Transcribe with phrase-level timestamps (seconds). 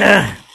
[0.00, 0.47] Ugh.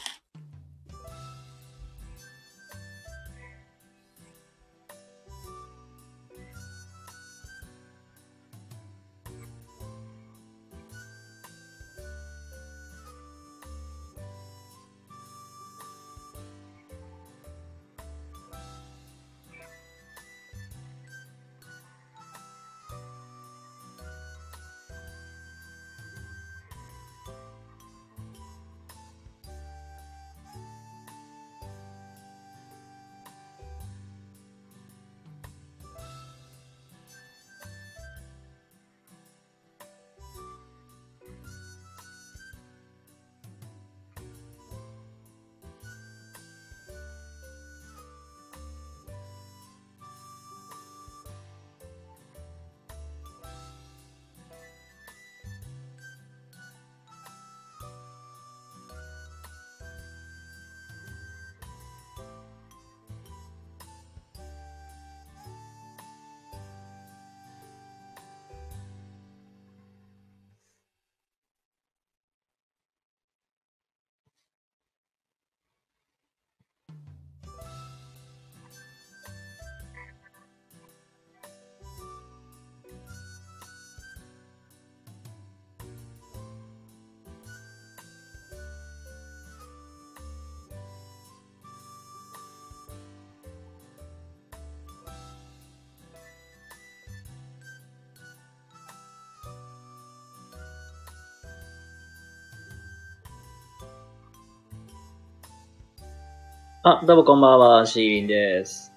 [106.86, 108.92] あ、どうもこんばんは、シーリンです。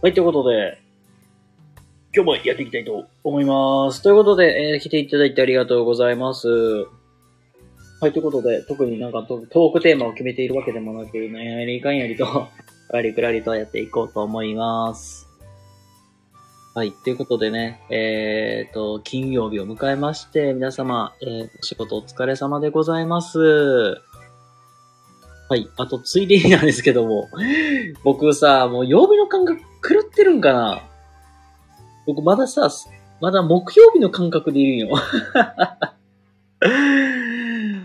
[0.00, 0.80] はい、ということで、
[2.14, 4.00] 今日もやっていきたいと思います。
[4.00, 6.46] ということで、えー来ていただいてありがとうございます。
[6.46, 6.86] は
[8.06, 12.46] い、ということで、特になんかトークテーマを決めているわけでもなく、ね、やりかんやりと、
[12.92, 15.26] ありくらりとやっていこうと思います。
[16.76, 24.00] はい、ということでね、えーと、金曜日を迎えまして、皆様、えー、お仕事お疲れ様でございます。
[25.52, 25.68] はい。
[25.76, 27.28] あと、ついでになんですけども、
[28.04, 30.82] 僕さ、もう曜日の感覚狂ってるんかな
[32.06, 32.70] 僕まださ、
[33.20, 34.96] まだ木曜日の感覚でいるんよ。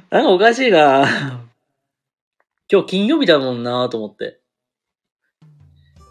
[0.10, 1.46] なんかおかしいな
[2.72, 4.40] 今日金曜日だもんなと思って。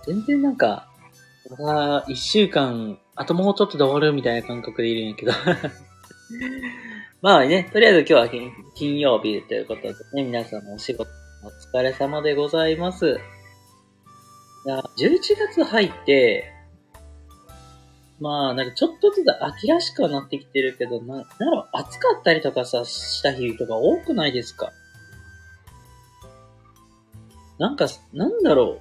[0.07, 0.91] 全然なんか、
[1.59, 5.33] まだ一週間、あともうちょっとで終わるみたいな感覚でいるんやけど。
[7.23, 11.09] まあね、とりあえず今日は金曜日ということでね、皆さんのお仕事
[11.43, 11.49] お
[11.79, 13.21] 疲れ様でございます。
[14.65, 15.21] いや11
[15.53, 16.53] 月入って、
[18.19, 24.73] まあ、なんかちょっとずつ秋らしくはなってきてるけど、な、なんだろう、暑かったりとかさ、した日とか多くないですか？
[27.59, 28.81] なんか、なんだろ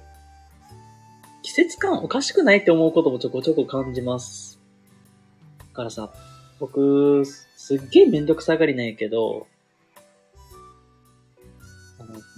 [1.42, 4.58] 季節感おかしくないって思うこともちょこちょこ感じます。
[5.58, 6.12] だからさ、
[6.58, 9.46] 僕、すっげえめんどくさがりなんやけど、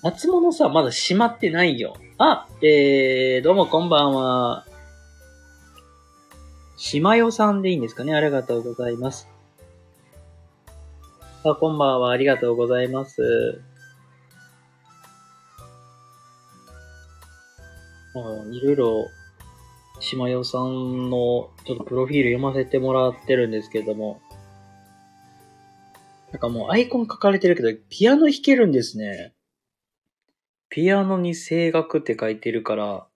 [0.03, 1.97] 夏物さ、まだ閉まってないよ。
[2.19, 4.65] あ、えー、どうもこんばんは。
[6.77, 8.15] しまよさんでいいんですかね？
[8.15, 9.29] ありがとうございます。
[11.45, 12.11] あ、こんばんは。
[12.11, 13.61] ありがとうございます。
[18.15, 18.21] あ
[18.53, 19.09] いろいろ、
[20.00, 24.21] しまよさんのちょっとプロフィール読ませてもらってるんですけども、
[26.31, 29.33] なんかもうアイコン書かれてるけど、ピアノ弾けるんですね。
[30.71, 33.06] ピアノに声楽って書いてるから、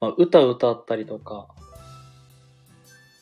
[0.00, 1.48] まあ、歌歌ったりとか、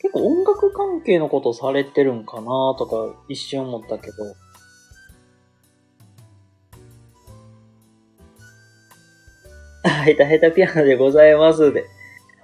[0.01, 4.35] 結構音楽関係のことされてるんかなとか一瞬思ったけど、
[9.83, 11.85] あヘタヘタピアノでございますで。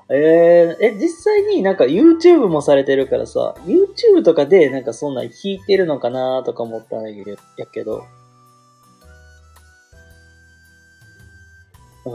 [0.09, 8.05] えー、え、実際になんか YouTube もされてるからさ、YouTube とかでなんかそんな弾いてるのかなとか思ったんやけど、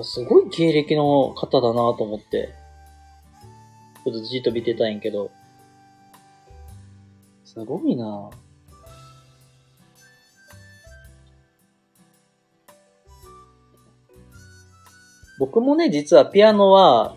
[0.04, 2.54] すごい経歴の方だなと思って、
[4.04, 5.30] ちょっとじっと見てたんけど、
[7.44, 8.30] すごいな
[15.38, 17.16] 僕もね、実はピアノは、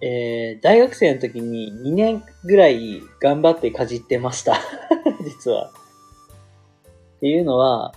[0.00, 4.58] えー、大学生の時に2年ぐらい頑張ってかじってました。
[5.24, 5.70] 実は。
[7.16, 7.92] っていうのは、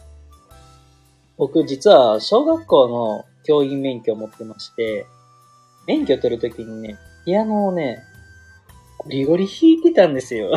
[1.37, 5.05] 僕実は小学校の教員免許を持ってまして、
[5.87, 8.03] 免許取るときにね、ピアノをね、
[8.97, 10.51] ゴリゴリ弾いてたんですよ。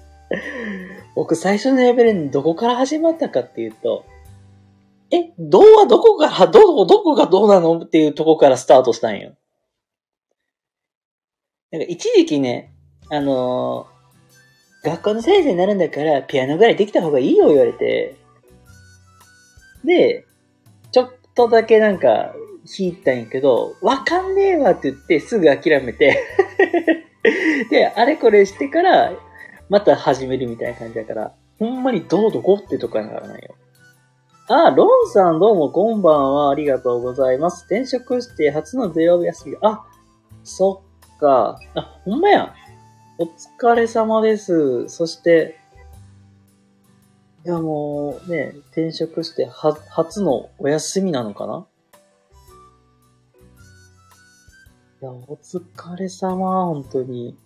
[1.14, 4.04] 僕最初のレベルにどこから始まったかっていうと、
[5.10, 7.80] え、どうはどこから、どこ、どこがどうなの？
[7.80, 9.34] っていうとこからスタートしたんよ。
[11.70, 12.72] なんか一時期ね、
[13.10, 13.98] あのー
[14.84, 18.16] 学校の先生になるんだから、ピアノぐらいできた方がいいよ言われて、
[19.84, 20.24] で、
[21.38, 22.34] とだけなんか
[22.66, 26.18] 弾いたんやけど、わかんねえわって言ってすぐ諦めて、
[27.70, 29.12] で、あれこれしてから、
[29.68, 33.54] また始めるみたいな感じだから、ほんまにどうどこってとこやからなんよ。
[34.48, 36.50] あ、ロンさんどうもこんばんは。
[36.50, 37.66] ありがとうございます。
[37.66, 39.56] 転職して初の土曜日休み。
[39.62, 39.84] あ、
[40.42, 40.82] そ
[41.14, 41.60] っか。
[41.74, 42.52] あ、ほんまや。
[43.18, 44.88] お疲れ様です。
[44.88, 45.57] そして、
[47.46, 51.66] いやもうね、転職しては、初のお休みなのかな？
[55.00, 55.60] いや、お疲
[55.96, 57.36] れ様、本当に。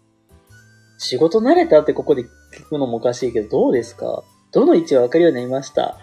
[0.99, 2.29] 仕事慣れたってここで聞
[2.69, 4.25] くのもおかしいけど、どうですか？
[4.51, 5.99] どの位置はわかるようになりました？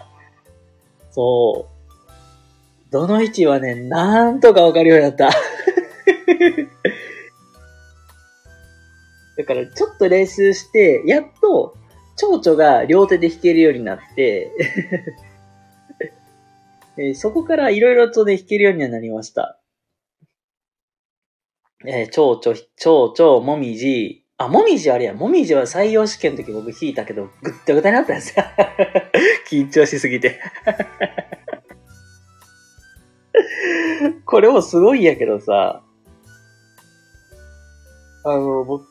[1.10, 2.90] そう。
[2.92, 5.30] どの位置はね、なんとかわかるようになった。
[9.36, 11.76] だから、ちょっと練習して、やっと、
[12.20, 14.52] 蝶々が両手で弾けるようになって、
[16.98, 19.58] えーそこからいろいろとね、弾けるようにはなりました。
[21.86, 24.26] えー、蝶々、蝶々、もみじ。
[24.36, 25.14] あ、もみじあれや。
[25.14, 28.44] もみじは採用試験の時僕弾いたけど、ぐったぐたになったんですよ。
[29.48, 30.38] 緊張しすぎて。
[34.26, 35.82] これもすごいやけどさ、
[38.24, 38.89] あの、僕、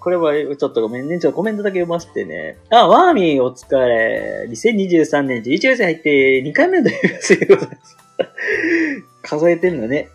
[0.00, 1.20] これはちょっとごめんね。
[1.20, 2.56] ちょっとコメントだけ読ませてね。
[2.70, 4.46] あ、ワーミーお疲れ。
[4.48, 7.96] 2023年11月に入って2回目の土曜日でございます。
[9.22, 10.08] 数えてんのね。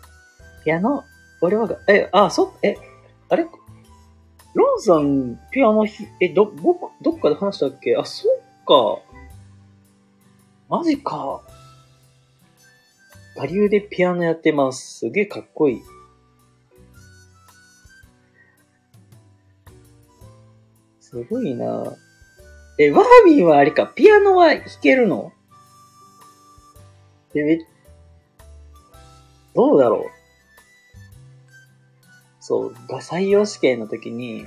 [0.64, 1.04] ピアノ、
[1.40, 2.74] 俺は、え、あ、そ、え、
[3.28, 3.46] あれ？
[4.54, 7.94] ロンさん、ピアノひ、え、ど、僕、どっかで話したっけ？
[7.96, 9.00] あ、そっか。
[10.68, 11.42] マジか。
[13.36, 14.98] 我流でピアノやってます。
[14.98, 15.82] すげえかっこいい。
[21.16, 21.96] すごいな。
[22.78, 25.32] え、ワーミーはあれか、ピアノは弾けるの？
[27.34, 27.58] え、め、
[29.54, 30.10] どうだろう？
[32.40, 34.46] そう、が採用試験の時に、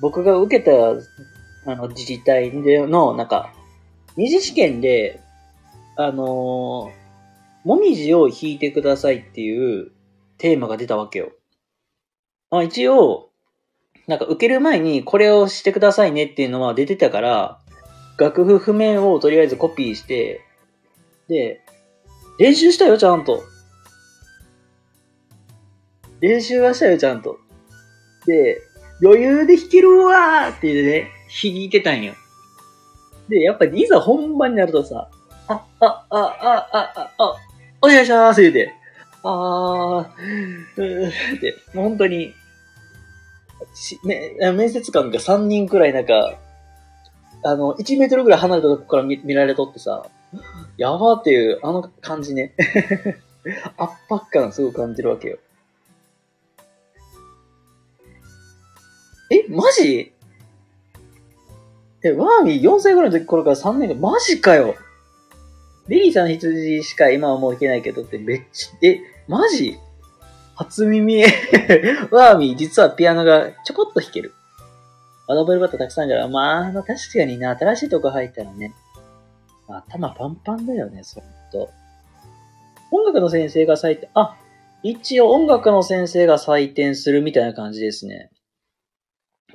[0.00, 0.72] 僕が受けた、
[1.70, 3.54] あの、自治体での、なんか、
[4.16, 5.20] 二次試験で、
[5.96, 7.04] あのー
[7.64, 9.92] もみじを弾いてくださいっていう
[10.36, 11.32] テーマが出たわけよ。
[12.50, 13.30] まあ一応、
[14.06, 17.58] なんか受ける前にこれをしてくださいねっていうのは出てたから、
[18.18, 20.40] 楽譜譜面をとりあえずコピーして、
[21.28, 21.60] で、
[22.38, 23.42] 練習したよ、ちゃんと。
[26.20, 27.38] 練習はしたよ、ちゃんと。
[28.26, 28.58] で、
[29.02, 31.10] 余裕で弾けるわーって言ってね、
[31.42, 32.14] 弾いてたんよ。
[33.28, 35.08] で、やっぱりいざ本番になるとさ、
[35.48, 37.36] あ、あ、あ、あ、あ、あ、あ、
[37.82, 38.72] お願いします言うて、
[39.22, 40.02] あー、
[40.76, 42.32] うーって、もう本当に、
[43.74, 46.38] しね、面接官が3人くらいなんか、
[47.42, 50.06] あの、1メートルぐらい離れたとこから見見られとってさ、
[50.76, 52.54] やばーっていう、あの感じね。
[53.76, 55.38] 圧迫感すごく感じるわけよ。
[59.30, 60.12] え、マジ？
[62.02, 64.74] え、ワーミー4歳ぐらいの時頃から3年間、マジかよ
[65.88, 69.78] リリーさん羊しか今はもう弾けないけどってめっちゃ、え、マジ？
[70.56, 71.22] 初耳
[72.10, 74.32] ワーミー実はピアノがちょこっと弾ける。
[75.26, 78.74] アドベルバットたくさんあるから、まあ、あ確かにな、新しいとこ入ったらね、
[79.66, 81.70] まあ頭パンパンだよね、そんと。
[82.90, 84.36] 音楽の先生が採点、あ、
[84.82, 88.30] 一応音楽の先生が採点するみたいな感じですね。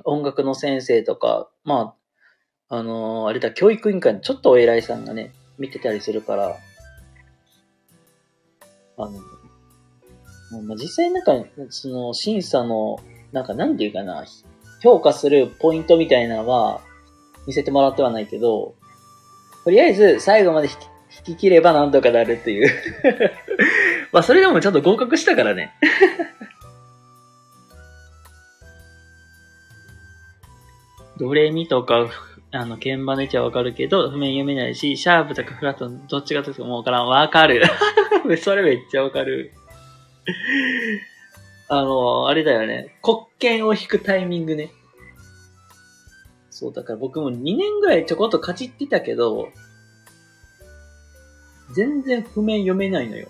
[0.04, 1.94] 音楽の先生とか、ま
[2.68, 6.56] あ、あのーあれだ、教育委員会のちょっとお偉いさんがね、見てたりするから、
[8.96, 9.12] あの、
[10.50, 11.32] まあ実際なんか、
[11.68, 12.98] その審査の、
[13.32, 14.24] なんかなんていうかな、
[14.82, 16.80] 評価するポイントみたいなのは
[17.46, 18.74] 見せてもらってはないけど、
[19.64, 22.70] とりあえず最後まで弾き弾き切ればなんとかなるっていう。
[24.12, 25.74] まあそれでもちゃんと合格したからね。
[31.18, 32.08] ドレミとか、
[32.52, 37.06] あの、鍵盤の位置はわかるけど、譜面読めないし、シャープとかフラットどっちがとかもわからん。
[37.06, 37.62] わかる。
[38.40, 39.52] それめっちゃわかる。
[41.68, 42.96] あの、あれだよね。
[43.02, 44.70] 黒鍵を弾くタイミングね。
[46.50, 49.48] そう、だから僕も2年ぐらいちょこっとかじってたけど、
[51.74, 53.28] 全然譜面読めないのよ。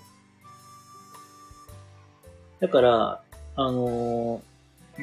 [2.59, 3.23] だから、
[3.55, 4.51] あのー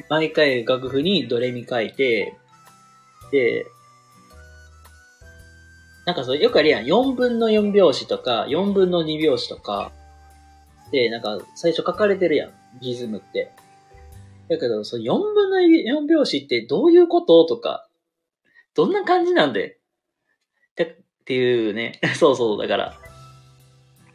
[0.07, 2.37] 毎回楽譜にドレミ書いて、
[3.31, 3.65] で、
[6.05, 6.85] なんかそう、よくあるやん。
[6.85, 9.91] 4分の4拍子とか、4分の2拍子とか、
[11.09, 12.51] なんか、最初書かれてるやん。
[12.81, 13.51] リズムって。
[14.49, 17.87] だけど、その4分の4拍子ってどういうこととか、
[18.73, 19.77] どんな感じなんで
[20.71, 21.99] ってっていうね。
[22.17, 22.95] そうそう、だから、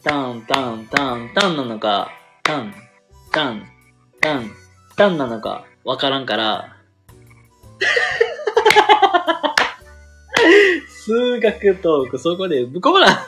[0.02, 2.11] タン、タン、タン、タンなのか、
[2.43, 2.75] タン、
[3.31, 3.64] タン、
[4.21, 4.50] タン、
[4.97, 6.76] タンなのか、わからんから、
[10.88, 13.07] 数学トーク、そこで、ぶこぶら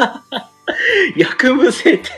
[1.17, 2.11] 薬無性って。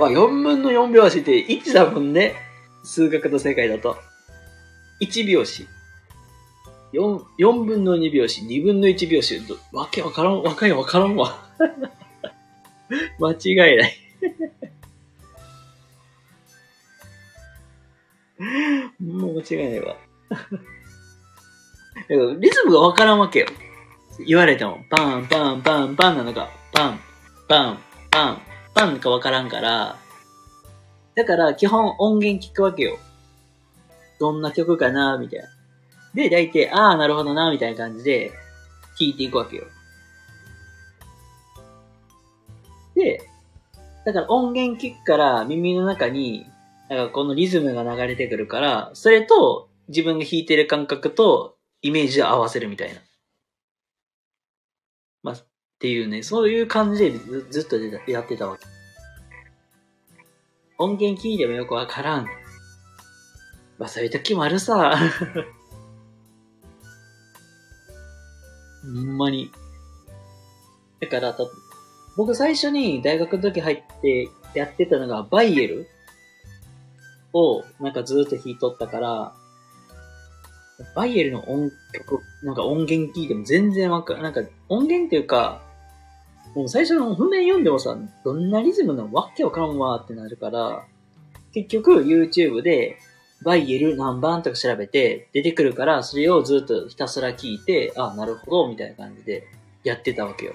[0.00, 2.34] まあ、4分の4拍子って1だもんね。
[2.82, 3.98] 数学の世界だと。
[5.02, 5.68] 1拍子。
[6.94, 9.38] 4、4分の2拍子、2分の1拍子。
[9.72, 11.50] わけわからん、わかんわからんわ。
[13.20, 13.94] 間違いない。
[19.04, 19.96] もう間違いないわ。
[22.40, 23.48] リズムがわからんわけよ。
[24.26, 27.00] 言われても、パン、パン、パン、パンなのか、パン、
[27.46, 27.78] パン、
[28.10, 29.96] パン、パンかわからんから、
[31.14, 32.98] だから基本音源聞くわけよ。
[34.18, 35.48] どんな曲かな、みたいな。
[36.14, 38.32] で、大体、ああ、なるほどな、みたいな感じで、
[38.98, 39.64] 聞いていくわけよ。
[42.94, 43.22] で、
[44.04, 46.46] だから音源聞くから耳の中に、
[46.88, 53.00] なんかこのリズムが流れてくるから、それと自分が弾いてる感覚とイメージを合わせるみたいな。
[55.80, 57.78] っていうね、そういう感じでずずっと
[58.10, 58.66] やってたわけ。
[60.76, 62.26] 音源聞いてもよくわからん。
[63.78, 64.94] まあそういう時もあるさ。
[68.84, 69.50] ほんまに。
[71.00, 71.44] だから、た
[72.14, 75.88] 僕最初に大学の時入ってやってたのがバイエル
[77.32, 79.34] をなんかずっと弾いとったから、
[80.94, 84.18] バイエルの音曲、なんか音源聞いても全然わか。
[84.18, 85.69] なんか音源っていうか、
[86.54, 90.84] もう最初の譜面読んでもさ、どんなリズムなのわけわかんわってなるから、
[91.52, 92.98] 結局 YouTube で
[93.42, 99.44] バイエル何番とか調べて出てくるから、それをずっとひたすら聞いて、あ、なるほど、みたいな感じで
[99.84, 100.54] やってたわけよ。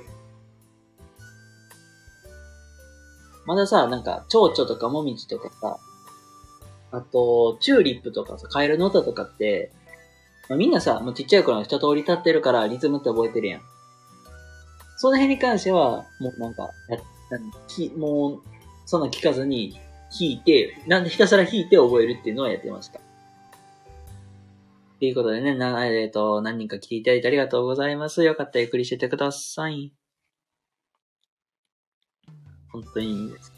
[3.46, 5.78] まださ、なんか、蝶々とかもみじとかさ、
[6.92, 9.72] あと、チューリップとかさ、カエルの歌とかって、
[10.50, 13.62] まあ、みんなさ、もうちっちゃい頃の一通り立ってるからリズムって覚えてるやん。
[14.98, 16.98] その辺に関しては、もうなんか、や
[17.32, 18.42] なんきもう、
[18.86, 19.74] そんな聞かずに
[20.18, 23.00] 弾いて、なんでひたすら弾いて覚えるっていうのはやってました。
[25.00, 28.24] ということでね、な、えっ、と、何人か来ていただいてありがとうございます。
[28.24, 29.92] よかったらゆっくりしててください。
[32.72, 33.54] 本当にいいです。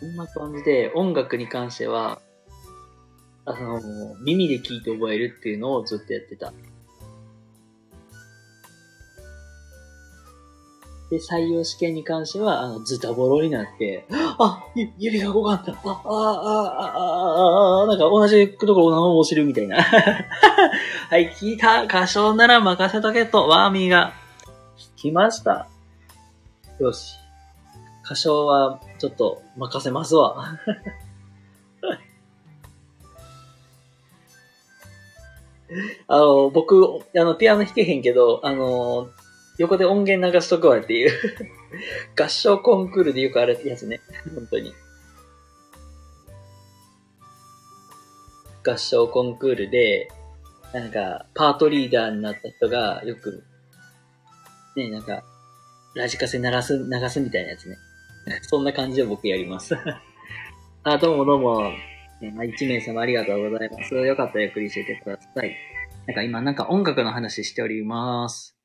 [0.00, 2.20] そんな感じで、音楽に関しては、
[3.44, 3.80] あの、
[4.20, 6.52] 耳で聞いて覚えるっていうのをずっとやってた。
[11.12, 15.78] で、採用試験に関しては、あの、ズタボロになって、あ、ゆ指が動かんだ。
[15.84, 16.86] あ、あ、あ、あ、
[17.80, 19.76] あ、あ、なんか同じところを何も押してるみたいな。
[19.84, 21.82] はい、聞いた。
[21.82, 24.14] 歌唱なら任せとけと、ワーミーが。
[24.96, 25.68] 来ました。
[26.78, 27.18] よし。
[28.06, 30.56] 歌唱は、ちょっと、任せますわ。
[36.08, 39.08] あの、僕、あの、ピアノ弾けへんけど、あの、
[39.58, 41.12] 横で音源流しとくわっていう。
[42.18, 44.00] 合唱コンクールでよくあるやつね。
[44.34, 44.74] 本当に。
[48.64, 50.08] 合唱コンクールで、
[50.72, 53.44] なんか、パートリーダーになった人がよく、
[54.76, 55.22] ね、なんか、
[55.94, 57.76] ラジカセ鳴らす、流すみたいなやつね。
[58.42, 59.76] そんな感じで僕やります。
[60.84, 61.72] あ、どうもどうも。
[62.20, 63.94] ね、まあ、1名様ありがとうございます。
[63.94, 65.56] よかったらゆっくりしててください。
[66.06, 68.56] なんか今なんか音楽の話しております。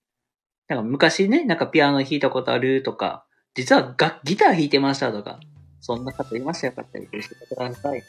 [0.68, 3.24] なんか昔ね、なんかピアノ弾いたことあるとか、
[3.56, 5.40] 実はがギター弾いてましたとか、
[5.80, 8.04] そんな方いましたよかったらゆっくりしてください。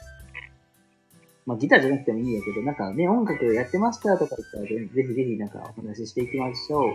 [1.47, 6.91] まあギターじゃなくてもいいんやけど、なんかね、音楽やってましたとか言ったらぜひぜひなんかお話ししていきましょう。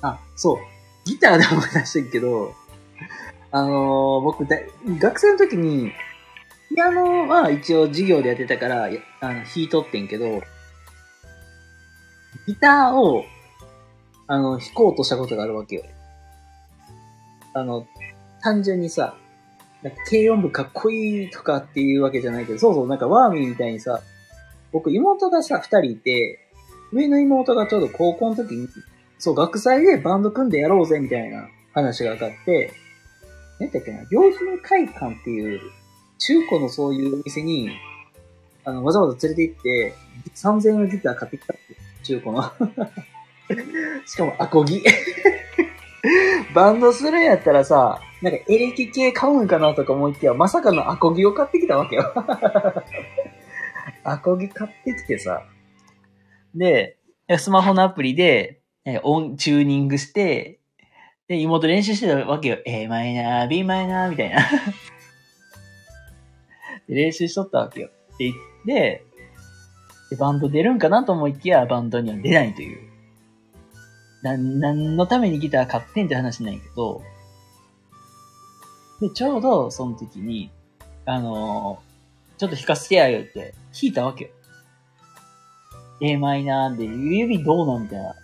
[0.00, 0.58] あ、そう。
[1.04, 2.54] ギターで思い出してんけど、
[3.50, 4.56] あのー僕だ、
[5.00, 5.90] 学生の時に、
[6.68, 10.42] ピアノは一応授業でやってたから、あの、弾いとってんけど、
[12.46, 13.24] ギターを、
[14.26, 15.84] あの、弾こうとしたことがあるわけよ。
[17.54, 17.86] あの、
[18.42, 19.16] 単純にさ、
[19.82, 24.00] なんか軽音部かっこいいとかっていうわけじゃないけど、そうそう、なんかワーミーみたいにさ、
[24.72, 26.40] 僕妹がさ、二人いて、
[26.92, 28.68] 上の妹がちょうど高校の時に、
[29.18, 32.72] そう、学祭でバンド組んでやろうぜみたいな話が上がって、
[33.60, 35.60] 何だっけな、良品会館っていう、
[36.18, 37.70] 中古のそういうお店に、
[38.64, 39.94] あの、わざわざ連れて行って、
[40.34, 41.62] 3000円のギター買ってきたって、
[42.02, 42.42] 中古の。
[44.06, 44.82] しかも、アコギ。
[46.54, 52.12] バンドするんやったらさ、なんかエレキ系買うんかなとか思いきや、まさかのアコギを買ってきたわけよ。
[54.04, 55.42] アコギ買ってきてさ。
[56.54, 56.96] で、
[57.36, 60.60] スマホのアプリで、え音、チューニングして、
[61.28, 62.58] で、妹練習してたわけよ。
[62.64, 64.38] A マイナー、B マイナー、みたいな。
[66.88, 67.90] 練習しとったわけよ。
[68.18, 68.32] で、
[68.64, 69.04] で、
[70.10, 72.88] でバンド出るんかなと思いきや、バンドには出ないという。
[74.22, 77.02] な、何のためにギター買ってんって話なんやけど、
[79.00, 80.50] で、ちょうどその時に、
[81.04, 81.88] あのー
[82.38, 84.30] ちょっと弾かせてやよって弾いたわけよ。
[86.00, 88.14] A マイナーで、指どうなんみたいな。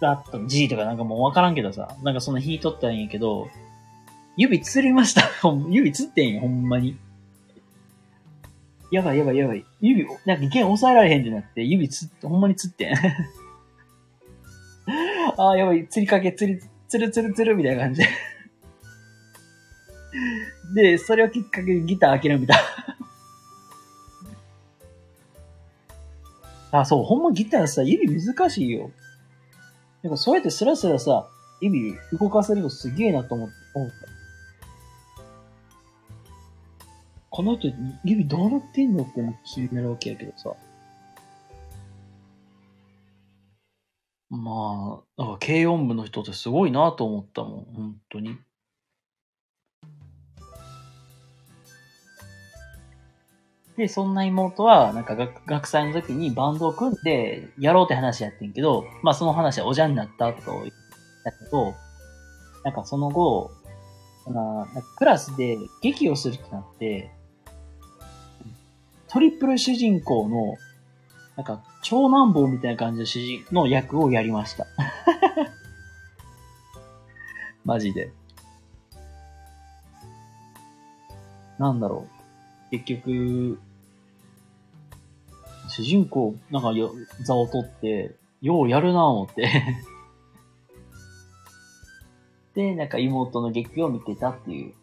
[0.00, 3.48] ラッと G とかなんかもうわからんけどさ、なんかその弾いとったんやけど、
[4.38, 5.28] 指つりました。
[5.68, 6.96] 指つってんよ、ほんまに。
[8.90, 9.64] やばいやばいやばい。
[9.80, 12.94] 指、なんか弦押さえられへんってなって、指つっ、ほんまにつってん。
[15.36, 18.02] ああ、やばい、釣りかけ、釣り、つるつるつるみたいな感じ
[20.74, 20.98] で。
[20.98, 22.54] それをきっかけにギター諦めた。
[26.80, 28.90] あ、そう、ほんまギターさ、指難しいよ。
[30.02, 31.28] なんかそうやってスラスラさ、
[31.60, 33.54] 指動かせるのすげえなと思って、
[37.36, 37.68] この人、
[38.02, 40.54] 指どうなってんのって気になるわけやけどさ。
[44.30, 48.38] まあ、なんか軽音部の人ってすごいなと思ったもん、本当に。
[53.76, 60.64] で、そんな妹は、なんか学学祭の時にバンドを組んで、やろうって話やってんけど、まあその話はおじゃになったと言っ
[61.22, 61.74] たけど、
[62.64, 63.50] なんかその後、
[64.28, 64.66] あ
[64.96, 67.12] クラスで劇をするってなって、
[69.16, 70.58] トリプル主人公の、
[71.36, 74.66] なんか長男坊みたいな感じの主人の役をやりました。
[77.64, 78.12] マジで。
[81.58, 82.06] なんだろ
[82.68, 82.70] う。
[82.72, 83.58] 結局、
[85.70, 89.50] 主人公、なんかよ座を取って、ようやるなぁ思って。
[92.52, 94.74] で、なんか妹の劇を見てたっていう、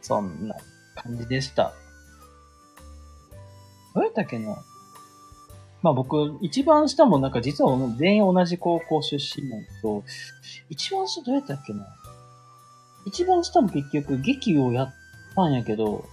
[0.00, 0.56] そんな
[0.94, 1.74] 感じでした。
[3.94, 4.56] どうやったっけな
[5.82, 10.04] まあ僕、一番下もなんか実は全員同じ高校出身なんだけど、
[10.70, 11.86] 一番下どうやったっけな？
[13.04, 14.94] 一番下も結局劇をやっ
[15.34, 16.04] たんやけど、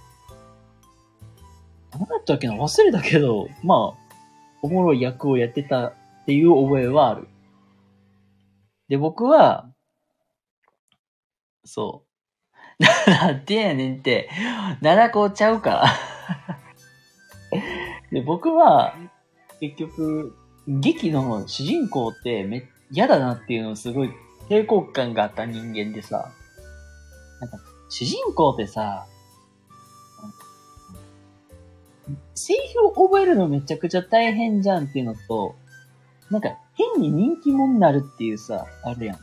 [1.92, 2.54] 何やったっけな？
[2.54, 4.16] 忘れたけど、まあ、
[4.62, 5.94] おもろい役をやってたっ
[6.26, 7.28] ていう覚えはある。
[8.88, 9.70] で、僕は、
[11.64, 12.10] そう。
[13.08, 14.28] なんてやねんって、
[14.80, 15.84] 七個ちゃうから。
[18.10, 18.94] で、僕は、
[19.60, 20.34] 結局、
[20.66, 24.10] 劇の主人公ってめ嫌だなっていうのをすごい
[24.48, 26.32] 抵抗感があった人間でさ、
[27.40, 29.06] なんか、主人公ってさ、
[32.34, 35.54] セリフを覚えるのめちゃくちゃ大変じゃんっていうのと、
[36.30, 39.18] なんか変に人気者になるっていうさ、あるやん。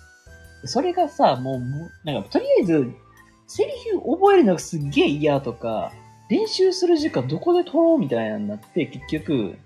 [0.65, 2.91] それがさ、もう、もうなんかとりあえず、
[3.47, 5.91] セリフ覚えるのがすっげえ嫌とか、
[6.30, 9.58] 練習する時間どこで取ろうみたいなになって、結局、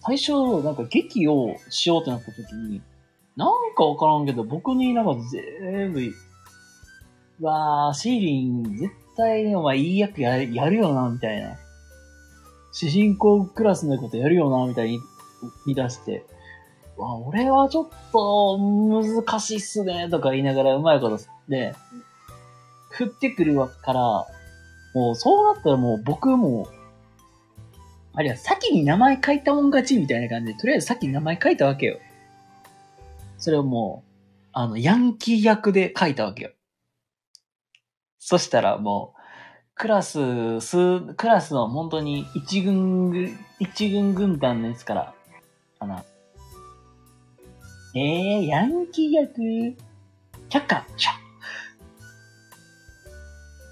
[0.00, 2.82] 最初、なんか劇をしようってなった時に、
[3.36, 11.56] なんかわからんけど、僕になんか全部、うわー、シーリン、絶対にお前いい役ややるよな、みたいな。
[12.72, 14.98] 主人公クラスのことやるよな、みたいに
[15.66, 16.24] 言い出して、
[16.96, 21.74] わ、俺はちょっと難しいっすね、とか言いながらうまいことで、
[22.90, 24.26] 振ってくるわから、
[24.94, 26.68] もうそうなったらもう僕も、
[28.14, 31.98] あるいは先に名前書いたもん勝ちみたいな感じで、とりあえず先に名前書いたわけよ。
[33.38, 34.10] それをもう、
[34.52, 36.50] あの、ヤンキー役で書いたわけよ。
[38.18, 39.18] そしたらもう、
[39.74, 45.14] クラス、数、クラスの本当に一軍、一軍軍団のやつから、
[45.78, 46.04] かな。
[47.94, 49.76] えー、ヤンキー役、
[50.50, 51.28] 却下、シャッ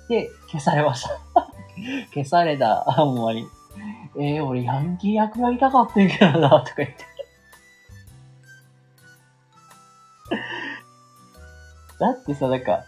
[0.08, 1.10] で、消されました。
[2.14, 3.46] 消された、ほんまに。
[4.18, 7.04] えー、俺ヤンキー役やりたかったんけどな、とか言って。
[11.98, 12.84] だってさ、なんか、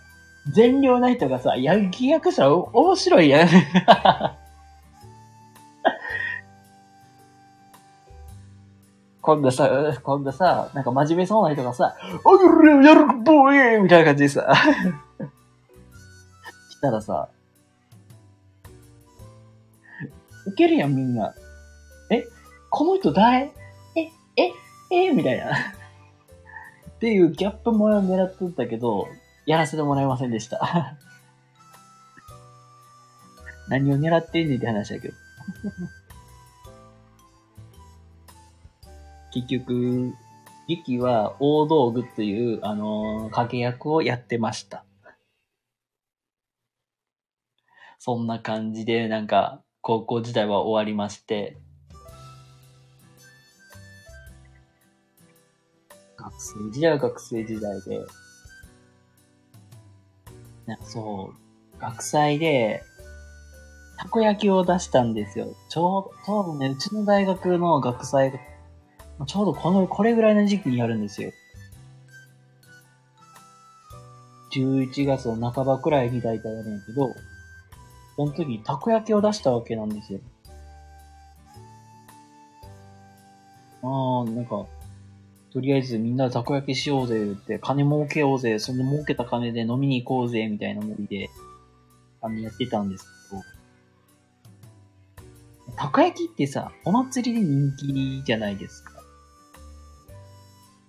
[0.50, 3.48] 善良な人がさ、ヤンキー役したらお面白いやん。
[9.20, 9.68] 今度さ、
[10.02, 14.50] 今度さ、なんか真面目そうな人がさ、おぐれやるボーイみたいな感じでさ、
[16.70, 17.28] 来たらさ、
[20.58, 21.34] けるやん、みんな。
[22.10, 22.26] え
[22.68, 23.52] この人誰
[23.96, 24.52] え、え、
[24.90, 25.56] えみたいな。
[25.56, 29.06] っていうギャップも狙ってたけど、
[29.46, 30.96] やらせてもらえませんでした。
[33.68, 35.14] 何を狙ってんねんって話だけど。
[39.32, 40.12] 結局、
[40.66, 44.84] ユキは大道具という、あのー、掛け役をやってました。
[47.98, 51.56] そんな感じで、なんか、高校時代は終わりまして、
[56.14, 58.04] 学生時代は学生時代で、
[60.66, 62.82] なそう、学祭で、
[63.96, 65.56] たこ焼きを出したんですよ。
[65.70, 68.38] ちょうど、ちょうどね、うちの大学の学祭が、
[69.24, 71.32] ちょうどこの、これぐらいの時期にやるんですよ。
[74.52, 77.14] 11月の半ばくらいに大体やるんやけど、
[78.18, 80.18] その時たこ焼きを出したわけなんですよ。
[83.84, 84.66] ああ、なんか、
[85.52, 91.30] とりあえずみんなでたこ焼きしようぜって、金儲けようぜ、その儲けた金で飲みに行こうぜ、みたいなノリで、
[92.20, 93.36] あの、やってたんですけ
[95.70, 98.94] ど、たこ焼きってさ、お祭りで人気じゃないですか。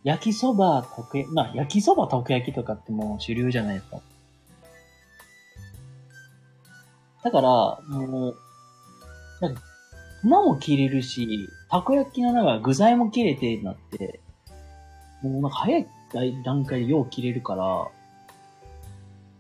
[0.04, 4.02] 焼きそば、たこ焼き、まあ、焼きそば、たこ焼きとかってもう主流じゃないですか。
[7.24, 8.38] だから、もう、
[9.42, 9.62] なんか、
[10.22, 14.20] 粉も切れるし、たこ焼きの中具材も切れてなって、
[15.22, 15.88] もうなんか早い
[16.44, 17.88] 段階でよう切れるから、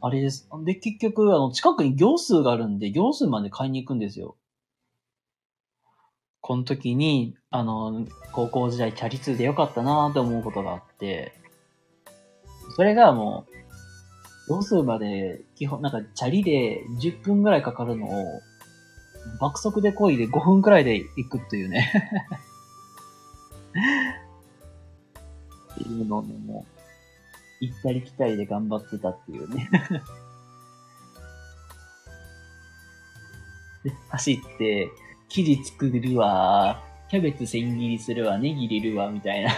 [0.01, 0.47] あれです。
[0.63, 4.37] で、結局、あの、近くに行数があるんで、行数まで買いに行くんですよ。
[6.41, 11.33] この時に、あの、高校時代チャリ通でよかったなーって思うことがあって、
[12.75, 13.58] それがもう、
[14.49, 18.41] 行数まで、基本、なんか、チャリで10分ぐらいかかるのを、
[19.39, 21.93] 爆速で漕いで5分くらいで行くっていうね。
[25.71, 26.65] っていうの、も、
[27.61, 29.69] 行ったり来たりで頑張ってたっていうね。
[33.83, 34.89] で、走って、
[35.27, 39.51] 生地作るわ、キャベツ千切りするわ、ネギ入れるわ、みたいな。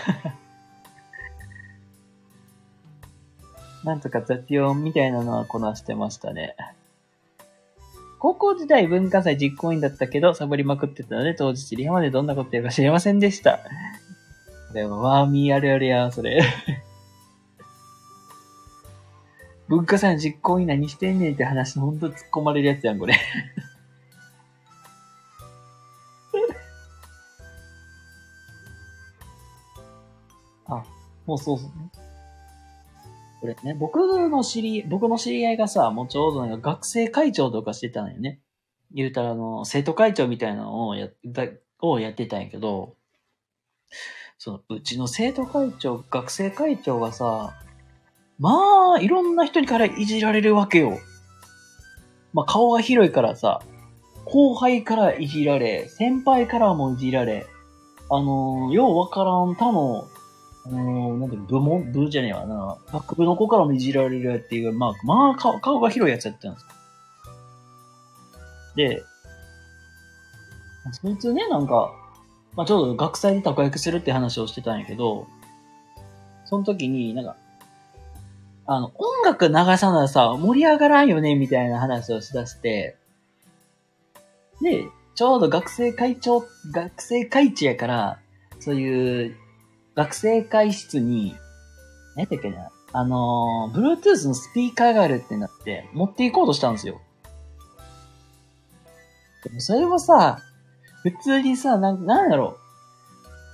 [3.83, 6.55] なんとか雑用みたいなのはこなしてましたね。
[8.19, 13.59] 高校時代文化祭実行委員だったけど、サボりまくってたので、当日リハまでどんなことやるか知りませんでした。
[14.75, 16.43] でも、ワーミーあるあるやそれ。
[19.67, 23.15] 文化祭の実行委員何してんねんって話、ほんと突っ込まれるやつやん、これ。
[30.67, 30.83] あ、
[31.25, 32.00] もうそうそうね。
[33.41, 33.95] これね、僕
[34.29, 38.39] の知り、僕の知り合いがさ、もうちょうどなんか学生会長とかしてたんよね。
[38.93, 41.09] 言うたらあの、生徒会長みたいなのをや、
[41.81, 42.95] をやってたんやけど、
[44.37, 47.57] その、うちの生徒会長、学生会長がさ、
[48.37, 50.99] まあ、いろんな人にからいじられるわけよ。
[52.33, 53.63] まあ、顔が広いからさ、
[54.25, 57.47] 後輩からいじられ、先輩からもいじられ、
[58.09, 60.07] あのー、ようわからん他の
[60.65, 62.77] あのー、なんて部門、部じゃねえわな。
[62.91, 66.65] 学部の子からもいじられるっていう、まあ、まあ顔、顔が広いやつやったんです
[68.75, 69.03] で、
[70.91, 71.93] そいつね、なんか、
[72.55, 75.27] まあちょうど学祭でたこ焼きするって話をしてたんやけど、
[76.45, 77.35] その時に、なんか、
[78.65, 82.95] あの、音楽流さなさ、盛り上がらんよね、みたいな話をしだして、
[84.61, 88.19] で、ちょうど学生会長、学生会長やから、
[88.59, 89.35] そういう
[89.95, 91.35] 学生会室に、
[92.15, 97.01] 何だっけな、あのー、Bluetooth のスピーカーがあるってなって、持っていこうとしたんですよ。
[99.43, 100.39] でもそれもさ、
[101.03, 102.57] 普通にさ、なん、なんだろ？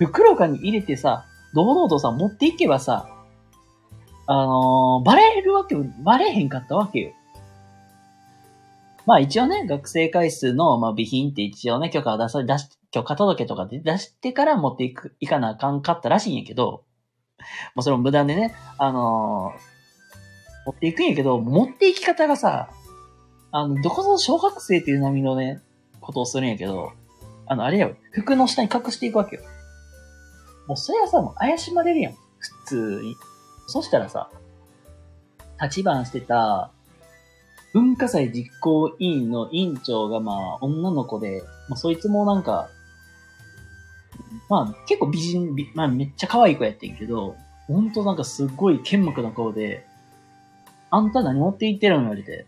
[0.00, 0.06] う。
[0.06, 1.24] 袋かに入れてさ、
[1.54, 3.08] 堂々とさ、持っていけばさ、
[4.26, 5.74] あのー、バレるわけ、
[6.04, 7.12] バレへんかったわけよ。
[9.08, 16.84] まあ一応ね、学生会室の、まあ備品って一応ね、許可を出さ、出し、許可届とかで出してから持っていく、いかなあかんかったらしいんやけど、
[17.74, 22.68] もうそれも無断でね、あのー、持っていくんやけど、持っていき方がさ、
[23.50, 25.62] あの、どこぞ小学生っていう波のね、
[26.02, 26.92] ことをするんやけど、
[27.46, 29.42] あの、あれやよ、服の下に隠していくわけよ。
[30.66, 32.12] もうそれはさ、もう怪しまれるやん。
[32.12, 33.16] 普通に。
[33.68, 34.28] そしたらさ、
[35.62, 36.72] 立番してた、
[37.72, 42.70] 文化祭実行委員の委員長がまあ女の子で、まあそいつもなんか、
[44.48, 49.84] まあ結構美人、美まあめっちゃ可愛い子やってんけど、ほんとなんかすっごい剣幕な顔で、
[50.90, 52.46] あんた何持って行ってるの言われて。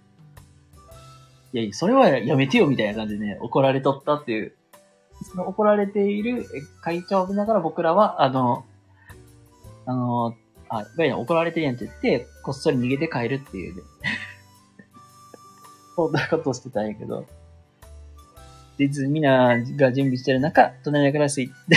[1.52, 4.54] いやいや、それはやめてよみたいな感じでね、怒られとったっていう。
[5.22, 6.46] その怒られている
[6.80, 8.64] 会長を見ながら僕らは、あの、
[9.84, 10.34] あの、
[10.70, 13.82] あ、いわゆる怒られてるやんって言って、こっそり逃げて帰るっていうね。
[15.96, 17.26] そんなことしてたんやけど。
[18.78, 21.76] で、みんなが準備してる中、隣のクラス行って、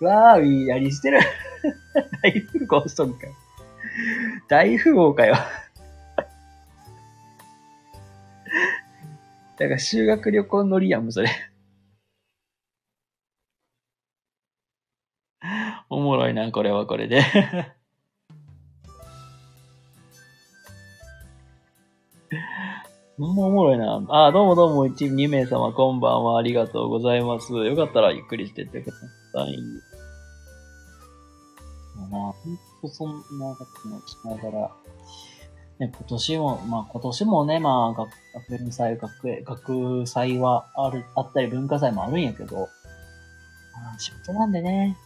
[0.04, 1.20] わー、いいやりしてる？
[2.22, 3.26] 大富豪しとんか。
[4.48, 5.34] 大富豪かよ。
[9.58, 11.28] だから修学旅行乗りやん、それ。
[15.90, 17.22] おもろいな、これはこれで。
[23.18, 24.02] ほんまおもろいな。
[24.08, 26.38] あ、どうもどうも、1、2名様、こんばんは。
[26.38, 27.52] ありがとうございます。
[27.52, 29.56] よかったらゆっくりしてってください。
[32.10, 34.70] まあ、ほんとそんなこともしながら、
[35.80, 38.10] ね、今年も、まあ今年もね、まあ学
[38.48, 42.66] 学園祭、学園学祭はある、あったり文化祭もあるんやけど、ま
[43.94, 44.96] あ仕事なんでね、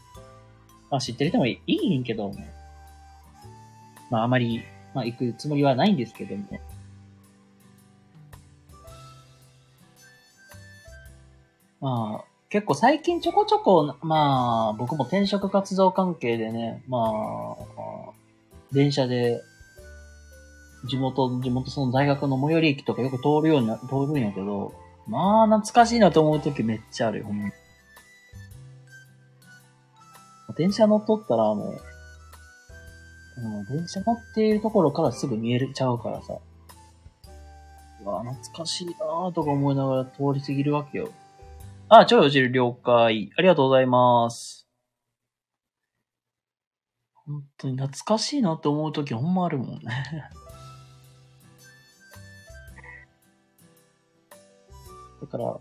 [0.90, 2.32] まあ知ってる人もいいんけど、
[4.10, 4.62] まああまり、
[4.94, 6.60] まあ行くつもりはないんですけどね。
[11.82, 18.12] まあ、結構最近ちょこちょこ、まあ、僕も転職活動関係でね、まあ、
[18.70, 19.42] 電車で、
[20.88, 24.74] 地元、地元その大学の最寄り駅とかよく通るようにな、通るんやけど、
[25.08, 27.50] まあ、懐かしいなと思うときめっちゃあるよ、ほんま。
[30.56, 31.80] 電車乗っとったらもう、
[33.38, 36.38] うん、電車乗っているところからすぐ見えちゃうからさ。
[38.04, 41.08] うわ、懐かしいなぁとか思いながら通り過ぎるわけよ。
[41.94, 43.30] あ、超よじる了解。
[43.36, 44.66] ありがとうございます。
[47.12, 49.80] 本当に懐かしいなって思うときほんまあるもんね。
[55.20, 55.60] だから、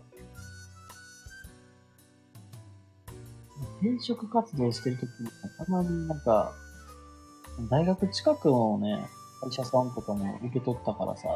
[3.82, 6.54] 転職活動してるときに、たまになんか、
[7.68, 9.06] 大学近くのね、
[9.42, 11.28] 会社さんとかも受け取ったからさ、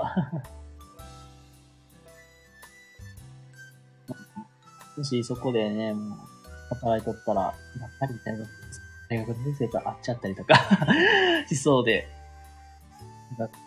[4.97, 6.19] もしそこでね、もう、
[6.75, 7.53] 働いとったら、やっ
[8.01, 8.49] ぱり大学、
[9.09, 10.55] 大学の先生と会っちゃったりとか
[11.49, 12.09] しそうで、
[13.39, 13.59] なんか、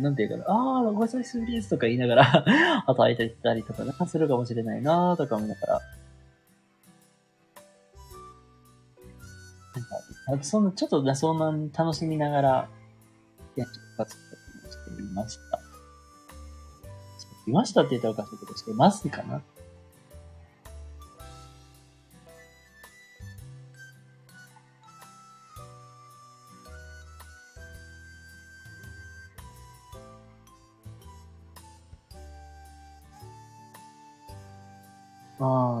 [0.00, 2.24] なん、ていうかな、ああ、ご久しぶりですとか言いながら
[2.86, 5.80] 働いてたりとか、なんかするかもしれないなーとか思いながら、
[10.26, 12.68] なんか、そんな、ちょっとそんな楽しみながら、
[13.54, 15.60] 転職活動していました。
[17.46, 19.40] いましたって言ったらおかしいけど、してますかな。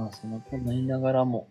[0.06, 1.48] まあ、そのと言いながらも。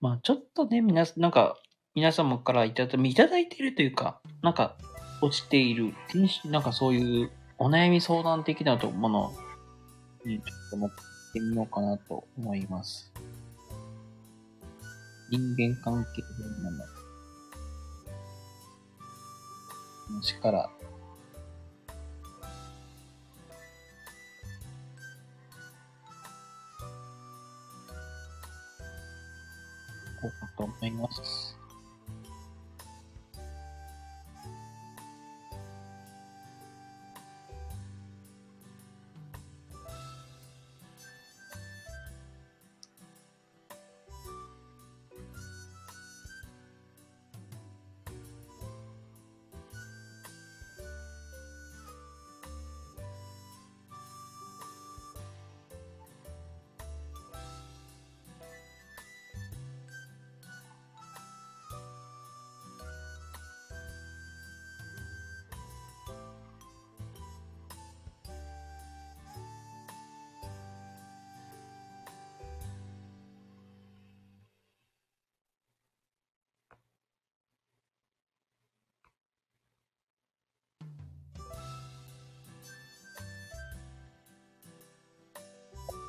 [0.00, 1.56] まあ、ちょっとね、皆、なんか、
[1.96, 4.76] 皆様からいただいただいてるというか、なんか、
[5.20, 5.92] 落ちている、
[6.44, 9.32] なんかそういうお悩み相談的なもの
[10.24, 10.90] にちょっと持っ
[11.32, 13.12] てみようかなと思います。
[15.32, 16.22] 人間関係
[16.62, 16.76] のも
[20.10, 20.16] の。
[20.16, 20.70] もしから
[30.64, 31.59] 思います。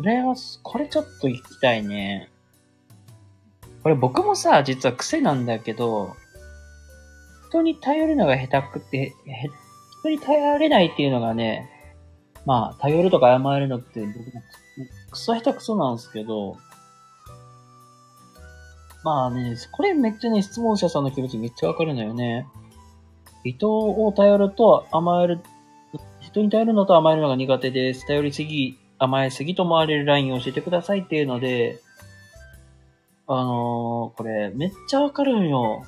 [0.01, 0.33] これは、
[0.63, 2.31] これちょっと行きたいね。
[3.83, 6.15] これ僕もさ、実は癖なんだけど、
[7.49, 9.13] 人に頼るのが下手くて、
[9.99, 11.69] 人に頼れないっていうのがね、
[12.47, 14.41] まあ、頼るとか謝るのって僕も
[15.11, 16.57] クソ下手くそなんですけど、
[19.03, 22.47] まあね、これめっちゃね、質問者さんの気持ちめっちゃわかるのよね。
[23.43, 25.41] 人を頼ると甘える、
[26.21, 28.07] 人に頼るのと甘えるのが苦手です。
[28.07, 31.79] 頼りすぎ、甘えすぎと思われるラインを教えてくださいっていうので、
[33.25, 35.83] あのー、これ、めっちゃわかるんよ。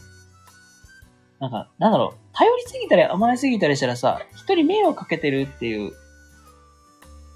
[1.40, 5.94] なんか、なんだろう、頼りすぎたり甘えすぎたりしたらさ、一人迷惑かけてるっていう、っ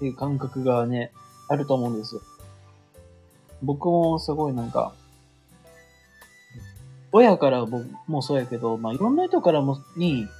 [0.00, 1.12] ていう感覚がね、
[1.48, 2.22] あると思うんですよ。
[3.62, 4.92] 僕もすごいなんか、
[7.12, 10.30] 親から僕もそうやけど、まあ、いろんな人からも、に、やっ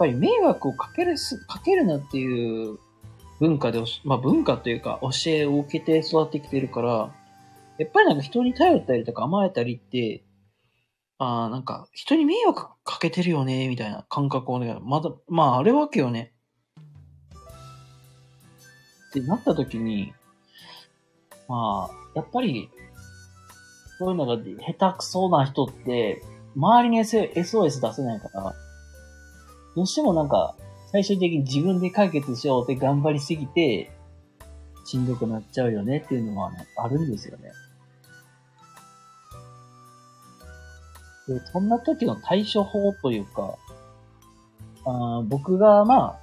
[0.00, 2.78] ぱり迷惑をかけるす、かけるなっていう
[3.40, 7.14] 文化で、まあ、文化というか、教えを受けて育ってきてるから、
[7.78, 10.24] やっぱりなんか人に頼ったりとか甘えたりって、
[11.18, 16.32] ああ、なんか人に迷惑かけてるよね、みたいな感覚をね、まだ、まああれわけよね。
[19.10, 20.12] ってなった時に、
[21.48, 22.68] まあ、やっぱり、
[23.98, 26.22] そういうのが下手くそな人って、
[26.54, 28.54] 周りに SOS 出せないから、
[29.74, 30.56] どうしてもなんか、
[30.90, 33.90] 最終的に自分で解決しようって頑張りすぎて、
[34.84, 37.52] しんどくなっちゃうよねっていうのはね、あるんですよね。
[41.28, 43.56] で、そんな時の対処法というか、
[44.86, 46.18] あ僕がまあ、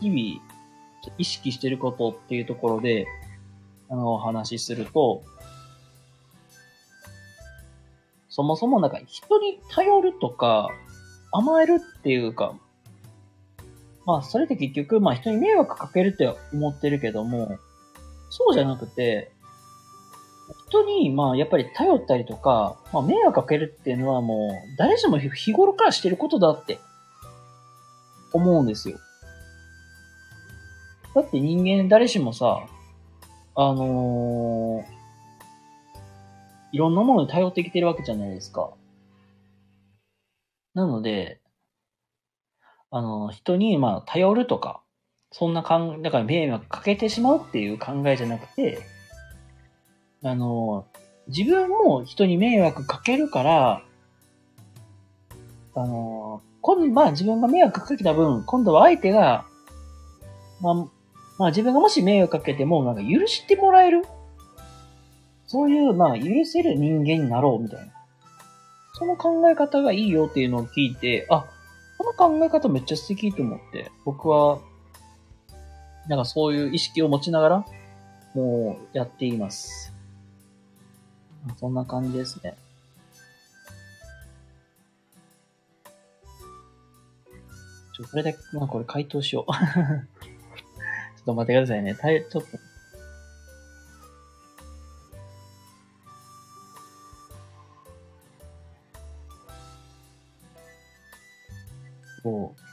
[0.00, 0.48] 日々
[1.16, 3.06] 意識してることっていうところで、
[3.88, 5.22] あの、お話しすると、
[8.28, 10.68] そもそもなんか人に頼るとか、
[11.32, 12.54] 甘えるっていうか、
[14.08, 17.58] まあ、それって結局、まあ人に迷惑かけるって思ってるけども、
[18.30, 19.30] そうじゃなくて、
[20.66, 26.78] 人に、まあ、やっぱり頼ったりとか、まあ、迷惑かけるっていうのはもう、誰しも日頃からしてることだって、
[28.32, 28.98] 思うんですよ。
[31.14, 32.66] だって人間誰しもさ、
[33.56, 34.84] あのー、
[36.72, 38.70] いろんなものに頼ってきてるわけじゃないですか。
[40.72, 41.42] なので、
[42.90, 44.80] あの、人に、まあ、頼るとか、
[45.30, 48.80] そんな考え、だから迷惑かけてしまうっていう考えじゃなくて、
[50.22, 50.86] あの、
[51.28, 53.82] 自分も人に迷惑かけるから、
[55.74, 59.44] あの、今度、まあ自分が迷惑かけた分、今度は相手が、
[60.60, 60.74] まあ、
[61.38, 64.02] まあ自分がもし迷惑かけても、なんか許してもらえる
[65.46, 67.92] そういう、まあ許せる人間になろうみたいな。
[68.94, 71.44] その考え方がいいよっていうのを聞いて、あ、
[71.98, 74.60] この考え方めっちゃ素敵と思って、僕は、
[76.06, 77.66] なんかそういう意識を持ちながら、
[78.34, 79.92] もうやっています。
[81.58, 82.56] そんな感じですね。
[87.96, 89.52] ちょ、これだけ、まあこれ回答しよう。
[89.52, 91.94] ちょっと待ってくださいね。
[91.96, 92.67] たい、ちょっと。
[102.28, 102.68] そう。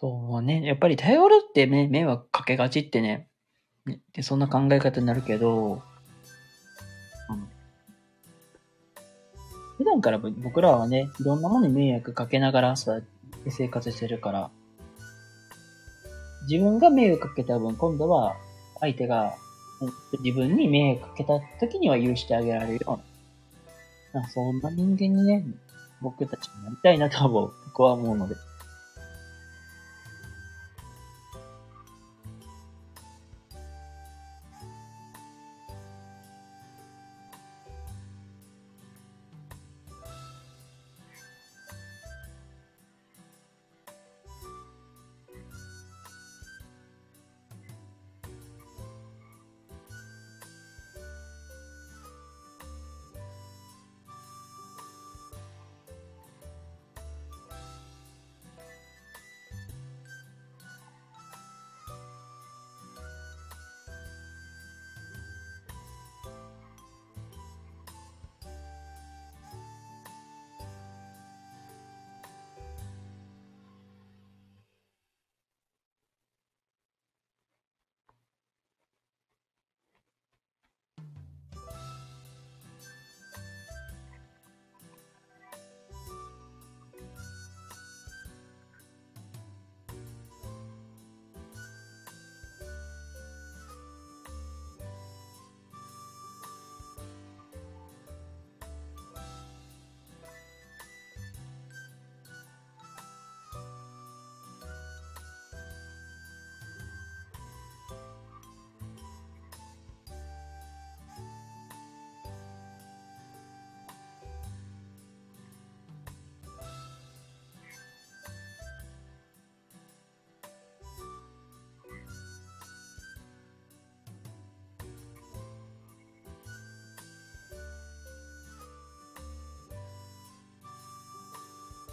[0.00, 0.64] そうね。
[0.64, 3.28] やっぱり頼るってね、迷惑かけがちってね、
[3.84, 5.82] ねでそんな考え方になるけど、
[7.30, 7.48] うん、
[9.76, 14.50] 普段から僕らはね、いろんなものに迷惑かけながらそうやってで、生活してるから、
[16.50, 18.36] 自分が迷惑かけた分、今度は
[18.80, 19.34] 相手が
[20.24, 23.00] 自分に迷惑かけた時には許してあげられるよ
[24.14, 25.44] うな、そんな人間にね、
[26.00, 28.34] 僕たちもなりたいなと僕は思うので。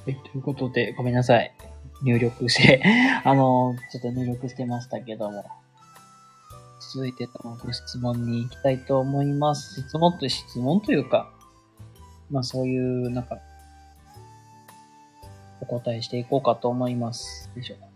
[0.05, 1.51] はい、ということで、ごめんなさい。
[2.03, 2.83] 入力して、
[3.25, 5.43] あの、ちょっと入力してましたけども。
[6.93, 9.81] 続いてのご質問に行きたいと思います。
[9.81, 11.31] 質問と質問というか、
[12.29, 13.39] まあそういう、なんか、
[15.59, 17.49] お答えしていこうかと思います。
[17.55, 17.75] でしょ。
[17.75, 17.87] うか、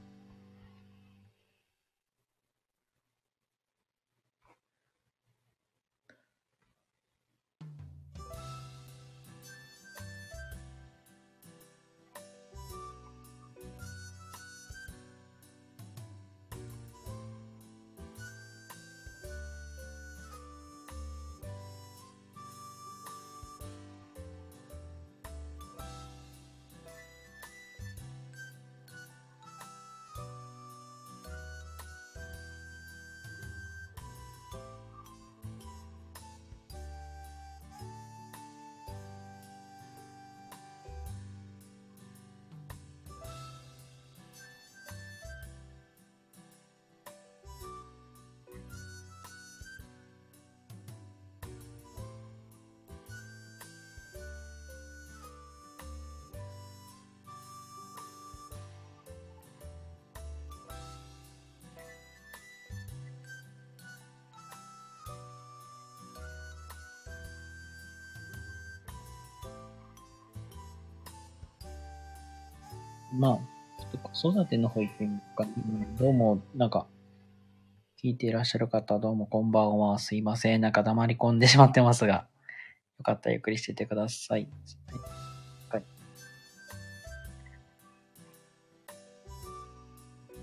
[74.22, 76.88] 子育ての保育園か、うんどうも、なんか、
[78.04, 79.98] 聞いていらっしゃる方、どうもこんばんは。
[79.98, 80.62] すいません。
[80.62, 82.28] なんか黙り込んでしまってますが、
[83.00, 84.46] よかったらゆっくりしててください。
[85.72, 85.78] はい。
[85.78, 85.84] はい。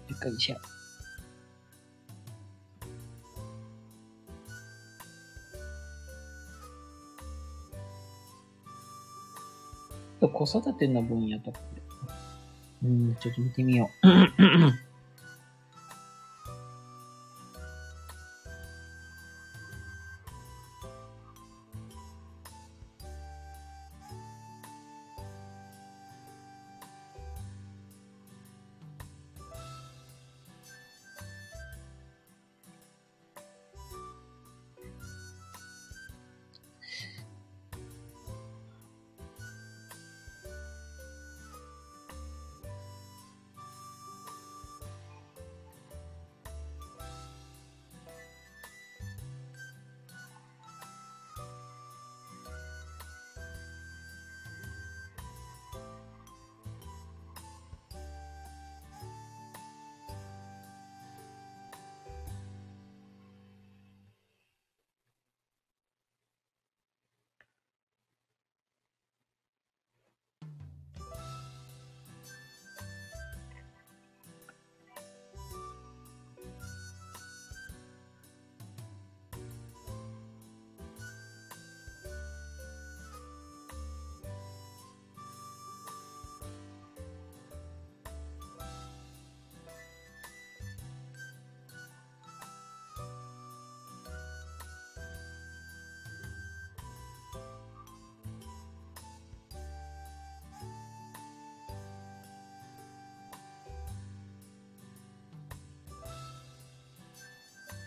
[0.08, 0.58] ゆっくりしよ
[10.22, 10.28] う。
[10.30, 11.82] 子育ての分野とかで
[13.20, 14.06] ちょっと見てみよう。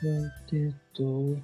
[0.02, 1.42] で、どう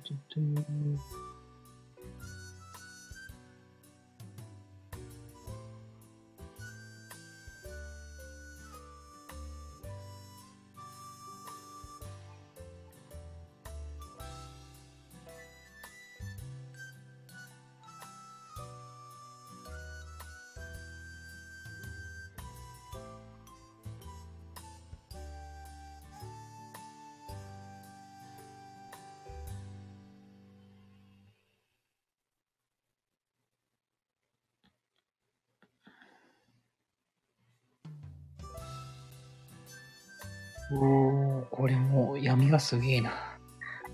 [40.72, 43.11] おー、これも闇がすげえな。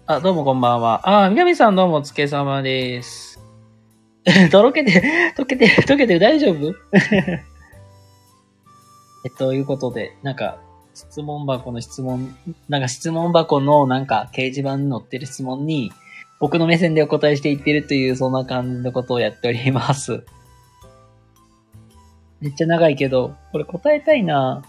[0.06, 1.24] あ、どうもこんばんは。
[1.26, 3.42] あ、南さんどうもお疲れ様です。
[4.52, 6.74] とろけて、溶けて、溶けて大丈夫？
[6.96, 7.44] え
[9.28, 10.60] っと、いうことで、なんか、
[10.94, 12.34] 質問箱の質問、
[12.70, 15.92] なんか質問箱のなんか掲示板に載ってる質問に、
[16.40, 20.24] 僕の目線でお答えしていってるという、そんな感じのことをやっております。
[22.40, 24.64] めっちゃ長いけど、これ答えたいな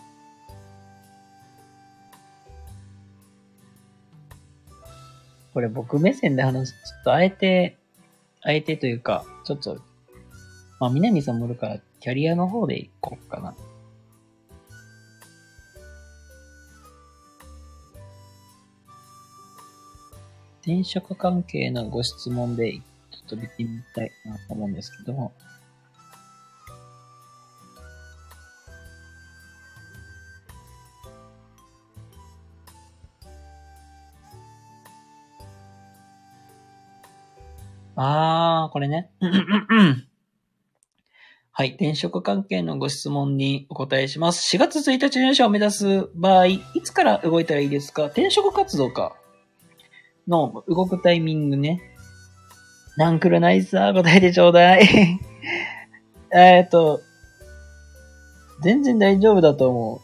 [5.53, 7.77] これ僕目線で話す、ちょっとあえて、
[8.41, 9.81] あえてというか、ちょっと、
[10.81, 13.55] まあ、南さんもおるからキャリアの方でいこうかな。
[20.63, 22.81] 転職関係のご質問で、ちょ
[23.27, 25.33] っと見てみたいなと思うんですけども。
[38.05, 39.11] あー、これね。
[41.53, 41.69] はい。
[41.71, 44.57] 転職関係のご質問にお答えします。
[44.57, 48.07] 4月1日入社を目指す場合、いつから動いたらいいですか？
[48.07, 49.15] 転職活動か。
[50.27, 51.81] の動くタイミングね。
[52.97, 54.89] なんくるないさ、答えてちょうだい。
[56.35, 57.01] えっと、
[58.63, 60.01] 全然大丈夫だと思う。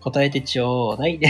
[0.00, 1.20] 答えてちょうだい。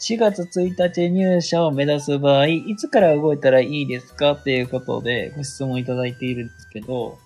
[0.00, 4.32] 4月1日入社を目指す場合、いつから動いたらいいですか？
[4.32, 7.18] っていうことでご質問いただいているんですけど、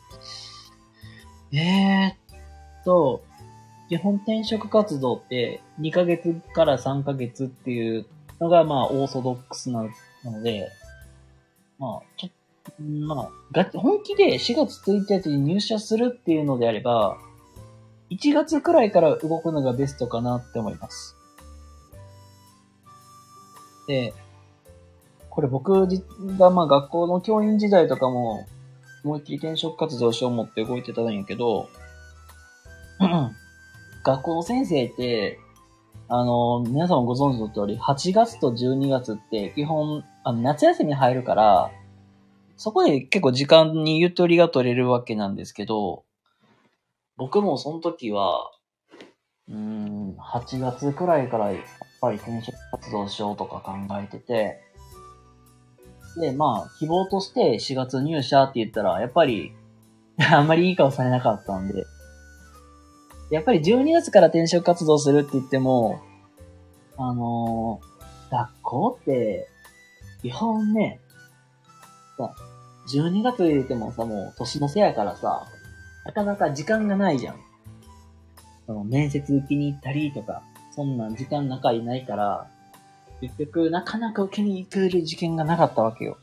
[1.52, 2.14] えー、っ
[2.84, 3.22] と、
[3.88, 8.06] 基本転職活動って2ヶ月から3ヶ月っていう
[8.40, 9.84] のがまあオーソドックスな
[10.24, 10.68] ので、
[11.78, 12.28] まあ、ちょ
[12.82, 17.18] まあ、が本気で4月1日に入社するっていうのであれば、
[18.10, 21.16] 1月くらいから動くのがベストかなって思います。
[23.86, 24.14] で、
[25.30, 25.88] これ僕
[26.38, 28.46] がまあ学校の教員時代とかも
[29.04, 31.68] 思いっきり転職活動しよう思って動いてたんやけど、
[34.04, 35.38] 学校の先生って、
[36.08, 41.70] あの、皆さんご存知の通り、8月と12月って基本、あの、夏休みに入るから、
[42.56, 46.04] そこで結構時間にゆとりが取れるわけなんですけど、
[47.16, 48.50] 僕もその時は、
[49.48, 51.52] うん、8月くらいから
[52.04, 54.60] ぱり転職活動しようとか考えてて、
[56.20, 59.52] で、まあ、希望として4月入社って言ったら、やっぱり
[60.32, 61.84] あんまりいい顔されなかったんで、
[63.30, 66.00] やっぱり12月から転職活動するって言っても、
[66.96, 69.48] あのー、学校って、
[70.22, 71.00] 基本ね、
[72.16, 72.34] さ、
[72.88, 75.46] 12月入れてもさ、もう年のせやからさ、
[76.04, 77.40] なかなか時間がないじゃん。
[78.66, 80.42] その面接受けに行ったりとか、
[80.74, 82.50] そんなん時間中いないから、
[83.20, 86.18] 結局なかなか受けに行ける時間がなかったわけよ。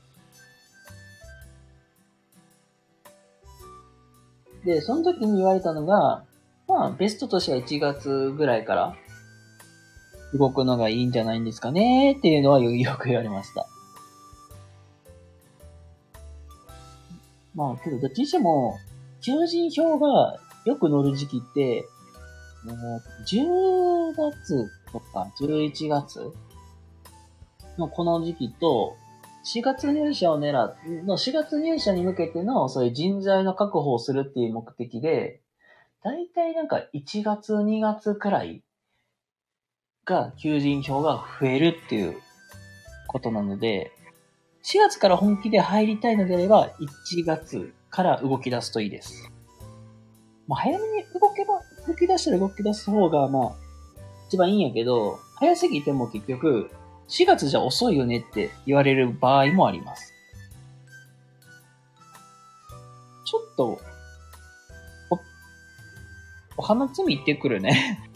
[4.65, 6.23] で、その時に言われたのが、
[6.67, 8.95] まあ、ベストとしては1月ぐらいから
[10.33, 13.67] 動くのがいいんじゃないんですかねっていうのはよく言われました。
[17.55, 18.77] まあ、けど、どっちにしても、
[19.21, 21.85] 求人票がよく乗る時期って、
[22.63, 26.31] もう、10月とか11月
[27.77, 28.95] のこの時期と、
[29.43, 35.41] 4月入社を狙っ、の4月入社に向けてのそういう人材の確保をするっていう目的で、
[36.03, 38.63] 大体なんか1月2月くらい
[40.05, 42.19] が求人票が増えるっていう
[43.07, 43.91] ことなので、
[44.63, 49.29] 4月から本気で入りたいのであれば、1月から動き出すといいです。
[50.47, 53.51] まあ、早めに動けば、動き出したら動き出す方が、まあ、
[54.27, 56.69] 一番いいんやけど、早すぎても結局、
[57.07, 60.13] 4月じゃ遅いよねって言われる場合もあります。
[63.25, 63.81] ちょっと、
[65.09, 65.19] お
[66.57, 68.10] お花摘み行ってくるね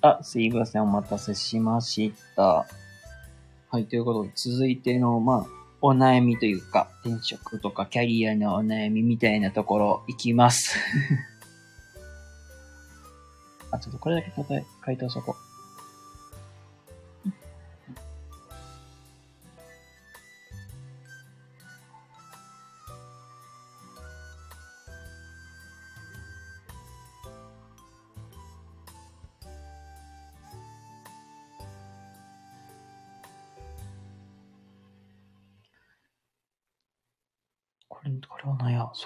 [0.00, 2.66] あ、すいません、お待たせしました。
[3.70, 5.46] はい、ということで、続いての、まあ、
[5.80, 10.78] お悩みというか、転職とかキャリアのお悩みみたいなところ、いきます。
[13.72, 15.47] あ、ちょっとこれだけ答え、回答しとこう。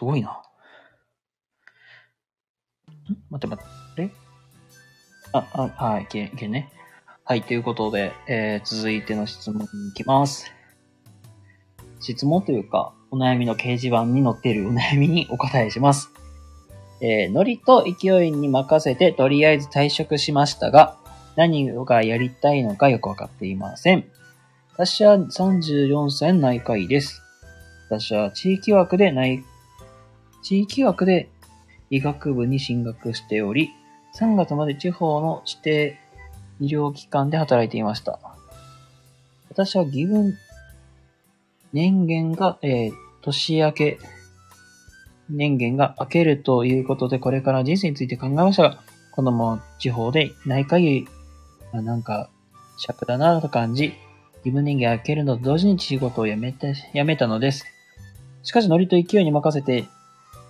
[0.02, 0.30] すごいな。
[0.30, 0.32] ん
[3.30, 4.10] 待って待って、
[5.32, 6.72] あ、あ、はい、いけ、いけね。
[7.22, 10.50] はい、ということで、えー、続いての質問に行きます。
[12.00, 16.10] 質問というか、お悩みの掲示板に載っているお悩みにお答えします。
[17.00, 20.96] えー、ノリと勢いに任せてとりあえず退職しましたが、
[21.36, 24.04] 何がやりたいのかよくわかっていません。
[24.72, 27.22] 私は34歳内科医です。
[27.88, 29.44] 私は地域枠でない
[30.42, 31.28] 地域枠で
[31.90, 33.70] 医学部に進学しており、
[34.18, 35.98] 3月まで地方の指定
[36.60, 38.18] 医療機関で働いていました。
[39.48, 40.36] 私は義分
[41.72, 43.98] 年限が、えー、年明け、
[45.30, 48.82] 年限が明けるということで、これから人生について考えましたが、
[49.12, 51.06] このまま地方で内科医、
[51.72, 52.28] なんか、
[52.78, 53.94] 尺だなと感じ、義
[54.44, 57.64] 務年限明けるのと同時に仕事を辞めた、辞めたのです。
[58.42, 59.86] しかし、ノリと勢いに任せて、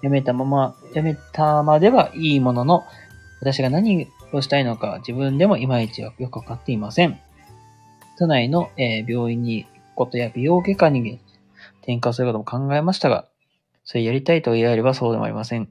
[0.03, 2.85] 辞めたまま、辞めたまではいいものの、
[3.41, 7.19] 私が何をしたいのか自分でもいまいちよくわかっていません。
[8.19, 11.21] 都内の、え、病院に行くことや美容外科に
[11.83, 13.27] 転科することも考えましたが、
[13.85, 15.69] それやりたいと言わればそうでもありません。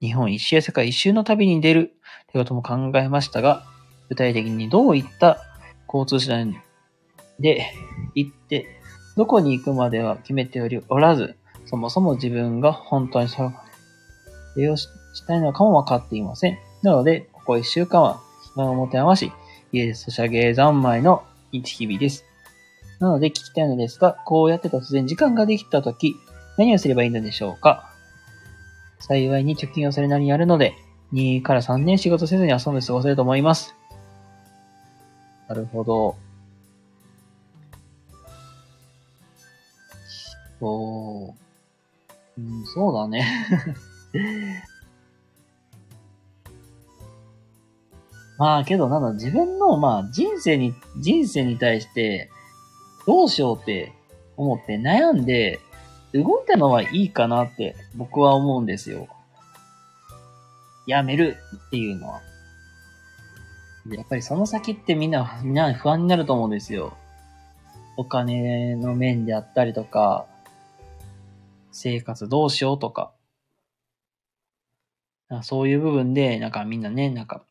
[0.00, 1.94] 日本一周や世界一周の旅に出る
[2.32, 3.64] ということも考えましたが、
[4.08, 5.38] 具体的にどういった
[5.92, 6.54] 交通手段
[7.38, 7.72] で
[8.14, 8.66] 行って、
[9.16, 13.52] どこに行くまでは決めておらず、そもそも自分が本当にそ
[14.56, 14.88] れをし
[15.26, 16.58] たいのかも分かっていません。
[16.82, 18.20] なので、ここ一週間は
[18.54, 19.32] 暇を持て余し、
[19.72, 22.24] 家でソシャゲ三昧の日々です。
[23.00, 26.16] なので聞きたいのですが、こうやって突然時間ができたとき、
[26.56, 27.90] 何をすればいいのでしょうか？
[29.00, 30.74] 幸いに貯金をそれなりにあるので、
[31.12, 33.74] 2から3年仕事せずに遊んで過ごせると思います。
[35.48, 36.16] なるほど。
[40.60, 41.34] そ
[42.38, 42.40] う。
[42.40, 43.26] うん、そうだね
[48.38, 52.30] まあけどなんだ、自分のまあ人生に、人生に対して
[53.06, 53.92] どうしようって
[54.36, 55.60] 思って悩んで
[56.12, 59.08] 動いたのはいいかなって僕は思うんですよ。
[60.86, 61.36] やめる
[61.68, 62.20] っていうのは。
[63.90, 66.96] やっぱりその先ってみんな、みんな不安になると思うんですよ。
[67.96, 70.26] お金の面であったりとか、
[71.70, 73.12] 生活どうしようとか。
[75.42, 77.44] そういう部分で、なんかみんなね、なんか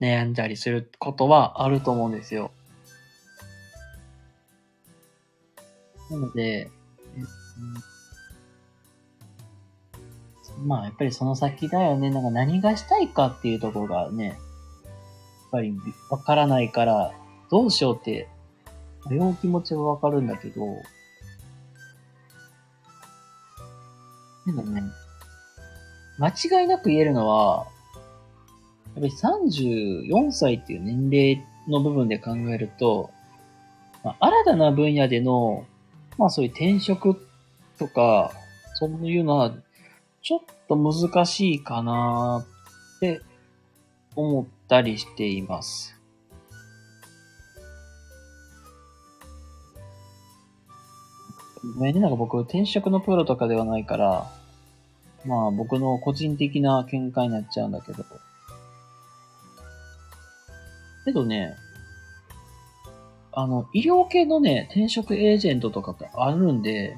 [0.00, 2.50] 悩んだりすることはあると思うんですよ。
[6.10, 6.70] なので、
[10.64, 12.10] まあやっぱりその先だよね。
[12.10, 14.36] なんか何がしたいかっていうところがね、やっ
[15.50, 15.74] ぱり
[16.10, 17.12] わからないから、
[17.50, 18.28] どうしようって、
[19.08, 20.60] 迷う気持ちはわかるんだけど、
[24.46, 24.82] でもね、
[26.18, 27.66] 間違いなく言えるのは、
[28.96, 33.10] やっぱり34歳っていう年齢の部分で考えると、
[34.04, 35.66] まあ、新たな分野での、
[36.18, 37.26] まあそういう転職
[37.78, 38.32] とか、
[38.74, 39.52] そういうのは、
[40.22, 42.46] ちょっと難しいかな
[42.96, 43.20] って
[44.14, 45.98] 思ったりしています。
[51.76, 54.30] ごめんね、なんか僕転職のプロとかではないから、
[55.26, 58.04] まあ僕の個人的な見解になっちゃうんだけど、
[61.04, 61.56] けどね、
[63.32, 66.96] あの、医療系のね、転職エージェントとかってあるんで、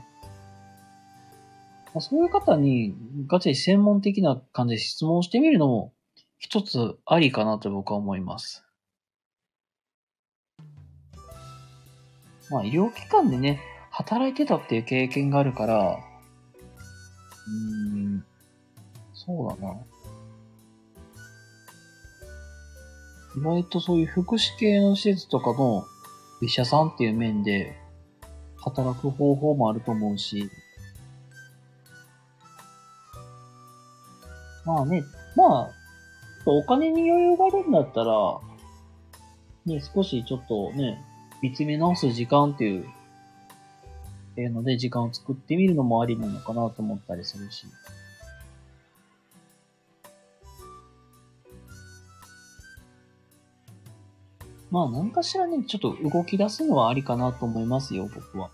[1.95, 2.95] まあ、そういう方に
[3.27, 5.95] ガチで専門的な感じで質問してみるのも
[6.39, 8.65] 一つありかなと僕は思います。
[12.51, 13.61] まあ医療機関でね、
[13.91, 15.99] 働いてたっていう経験があるから、
[17.49, 18.25] うん、
[19.15, 19.75] そうだな。
[23.37, 25.85] 意外とそういう福祉系の施設とかの
[26.41, 27.77] 医者さんっていう面で
[28.57, 30.51] 働く方法もあると思うし、
[34.65, 35.05] まあね、
[35.37, 35.71] まあ、
[36.47, 38.41] お金に余裕があるんだったら、
[39.67, 41.05] ね、少しちょっとね、
[41.43, 42.87] 見つめ直す時間っていう、
[44.37, 47.67] えー、ので、時間を作ってみるのもありなのかなと思ったりするし。
[54.71, 58.51] まあ、何かしらね、ちょっと動き出すのはありかなと思いますよ、僕は。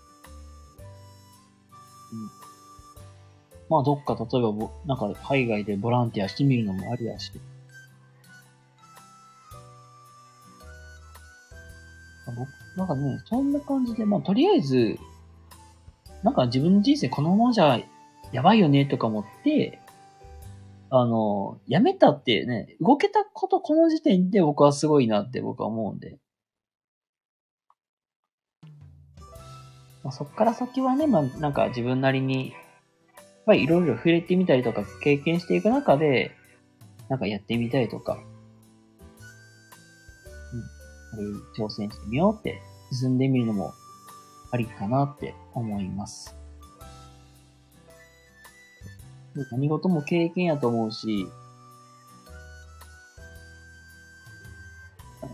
[2.13, 2.29] うん。
[3.69, 7.31] まあ、どっか、例えばぼ、なんか、海外でボランティアしてみるのもありだし。
[12.27, 14.97] 僕、なんかね、そんな感じで、まあ、とりあえず、
[16.23, 17.79] なんか自分の人生このままじゃ
[18.31, 19.79] やばいよねとか思って、
[20.89, 26.17] あの、やめたってね、動けたことこの時点で僕はすごいなって僕は思うんで。
[30.03, 32.53] まあ、そっから先はね、まあ、なんか自分なりに、や
[33.23, 36.31] っぱりいろいろ触れてみたりとか経験していく中で、
[37.09, 38.17] なんかやってみたいとか、
[41.17, 42.59] うん挑戦してみようって
[42.91, 43.73] 進んでみるのも
[44.51, 46.35] ありかなって思います。
[49.51, 51.27] 何事も経験やと思うし、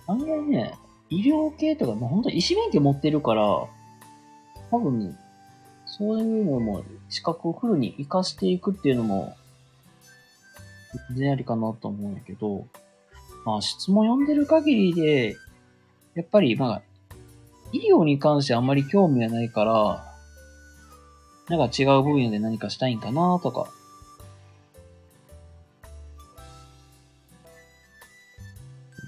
[0.07, 0.73] 案外ね、
[1.09, 3.43] 医療系とか、まあ、本当に医師免許持ってるから、
[4.71, 5.17] 多分、
[5.85, 9.35] そういうのも資格をフルに活かしていくっていうのも、
[11.09, 12.65] 全然ありかなと思うんやけど、
[13.45, 15.35] まあ質問読んでる限りで、
[16.15, 16.81] やっぱり、まあ、
[17.71, 20.08] 医療に関してあんまり興味はないから、
[21.49, 23.71] なんか違う分野で何かしたいんかなとか。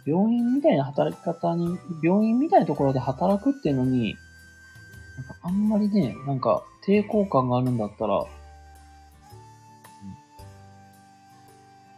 [0.06, 4.16] 病院みたいな働き方に、病院みたいなところで働くっていうのに、
[5.18, 8.26] なんかあんまりね、なんか抵抗感があるんだったら、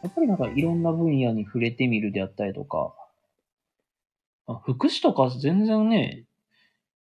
[0.04, 2.94] やっぱりなんかいろんな分野に触れてみるであったりとか、
[4.48, 6.26] あ福祉とか全然ね、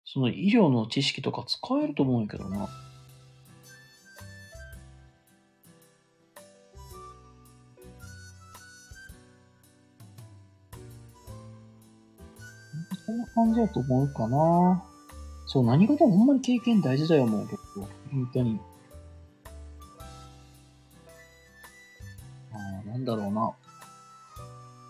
[0.05, 2.69] その医療の知識とか使えると思うんやけどな。
[13.11, 14.83] そんな感じだと思うかな。
[15.45, 17.87] そう、何事もほんまに経験大事だよ、もう結構。
[18.09, 18.59] 本当に。
[22.53, 22.55] あ
[22.85, 23.51] あ、なんだろうな。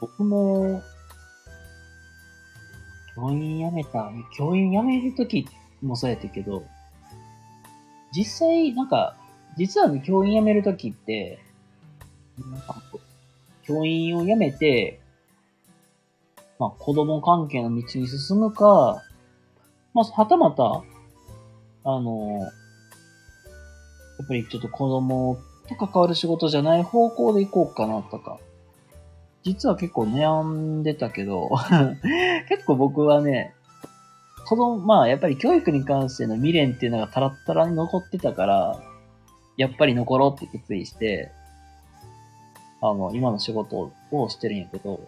[0.02, 0.84] 僕も、
[3.16, 5.48] 教員辞めた、教員辞めるとき
[5.82, 6.64] もそうやったけど、
[8.16, 9.18] 実際、なんか、
[9.58, 11.40] 実はね、教員辞めるときって、
[12.38, 12.82] なんか、
[13.64, 15.01] 教員を辞めて、
[16.62, 19.02] まあ、子供関係の道に進むか、
[19.96, 20.84] まあ、はたまた、
[21.84, 22.48] あの、や
[24.24, 28.38] っぱりちょっと子供と関わる仕事じゃない方向で行こうかなとか、
[29.42, 31.50] 実は結構悩んでたけど
[32.48, 33.56] 結構僕はね、
[34.46, 38.80] 子供、まあやっぱり教育に関しての未練っていうのがたらったらに残ってたから、
[39.58, 41.32] やっぱり残ろうって決意して、
[42.84, 45.00] あの、今の仕事をしてるんやけど、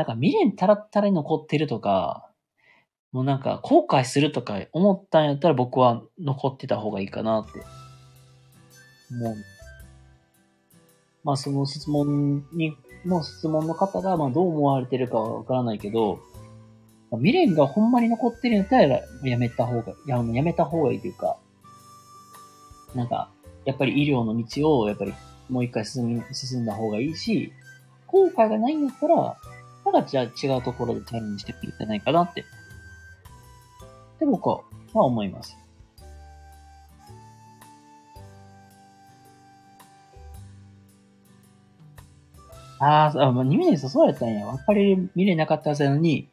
[0.00, 2.26] なんか未練たらったらに残ってるとか、
[3.12, 7.60] もうなんか後悔するとか思ったんやったら僕は残ってた方がいいかなって
[9.12, 9.36] 思う。
[11.22, 12.74] まあその質問に、
[13.04, 16.18] の質問の方がまあどう思われてるかはわからないけど、
[17.10, 21.36] 未練がほんまに残ってるんやったらやめた方が、いや、やめた方がいいというか、
[22.94, 23.28] なんか、
[23.66, 25.12] やっぱり医療の道をやっぱり
[25.50, 27.52] もう一回進み、進んだ方がいいし、
[28.06, 29.36] 後悔がないんやったら、
[29.92, 32.44] なんかじゃあ違うところでチャレンジしてくれてないかなって、っ
[34.18, 34.62] て僕は
[34.92, 35.56] 思います。
[42.82, 44.46] ああ、まあ、2年生そうやったんや。
[44.46, 46.28] やっぱり見れなかったはずなのに、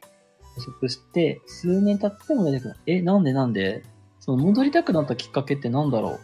[0.54, 2.76] 補足して、数年経っても出てくる。
[2.86, 3.82] え、なんでなんで？
[4.20, 6.18] その戻りたくなったきっかけってなんだろ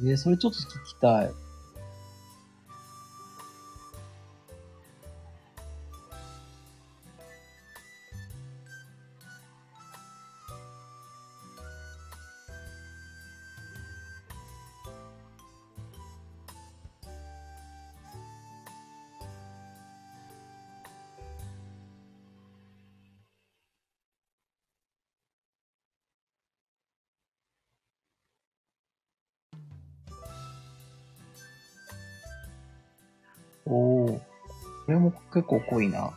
[0.00, 0.08] う？
[0.08, 1.30] えー、それちょっと聞きたい。
[35.34, 36.12] 結構濃いな。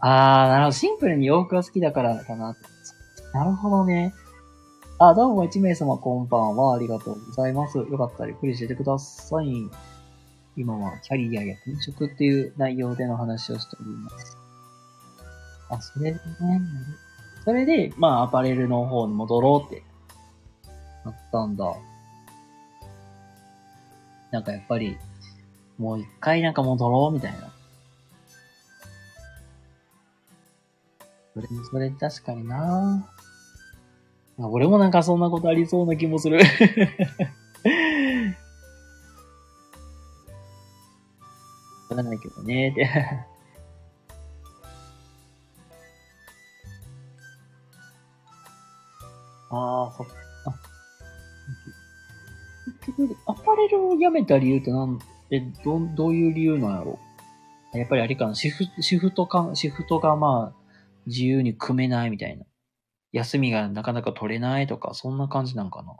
[0.00, 0.72] あー、なるほど。
[0.72, 2.56] シンプルに洋服が好きだからかな。
[3.32, 4.14] なるほどね。
[4.98, 6.74] あ、どうも1名様こんばんは。
[6.74, 7.76] ありがとうございます。
[7.76, 9.68] よかったらゆっくりしててください。
[10.56, 14.38] 今はキャリアや転職っていう内容での話をしております。
[15.68, 16.60] あ、それでね、
[17.44, 19.82] それで、まあ、アパレルの方に戻ろうって、
[21.04, 21.76] なったんだ。
[24.30, 24.96] なんかやっぱり、
[25.78, 27.52] もう一回なんか戻ろうみたいな。
[31.34, 33.12] それそれ確かにな
[34.38, 36.38] 俺もなんかそんなことありそうな気もする
[41.88, 42.90] わからないけどね、って。
[49.50, 50.14] ああ、そっか。
[52.84, 54.86] 結局、 アパレルを辞めた理由ってな
[55.30, 56.98] ん、え、ど、どういう理由なんやろ？
[57.74, 60.58] やっぱりあれかな、シフシフトか、シフトがまあ、
[61.06, 62.44] 自由に組めないみたいな。
[63.12, 65.94] 休みがなかなか取れないとか、そんな感じなんかな？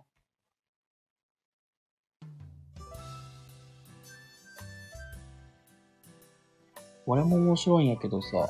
[7.05, 8.49] これも面白いんやけどさ、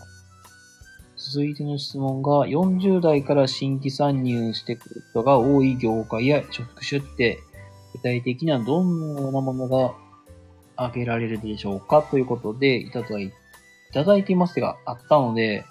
[1.16, 7.38] 続いての質問が、40代から新規参入してくる人が多い業界や職種って、
[7.92, 9.94] 具体的にはどんなものが
[10.76, 12.02] 挙げられるでしょうか？
[12.02, 13.32] ということで、いただいい
[13.92, 15.64] ただいていますが、あったので、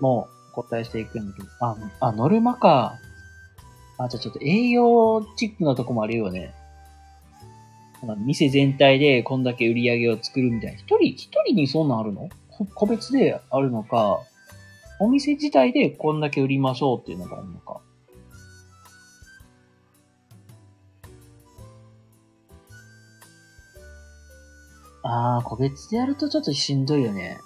[0.00, 2.94] もう答えしていくんだけど、あ、あ、ノルマか。
[3.98, 6.54] あ、じゃあちょっと営業チックなとこもあるよね。
[8.18, 10.78] 店全体でこんだけ売り上げを作るみたいな。
[10.78, 12.28] 一人、一人にそんなんあるの？
[12.74, 14.20] 個別であるのか、
[14.98, 17.80] お店自体でこんだけ売りましょうっていうのがあるのか。
[25.08, 27.38] ああ、個別でやるとちょっとしんどいよね。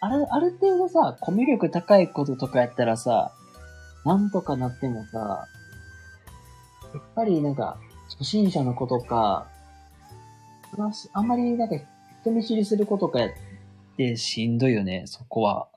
[0.00, 3.32] ある、ある程度さ、コミュ力高いこととかやったらさ、
[4.04, 5.48] なんとかなってもさ、
[6.92, 7.78] やっぱりなんか、
[8.10, 9.48] 初心者の子とか、
[11.12, 11.76] あんまりなんか
[12.20, 13.30] 人見知りすることかやっ
[13.96, 15.68] てしんどいよね、そこは。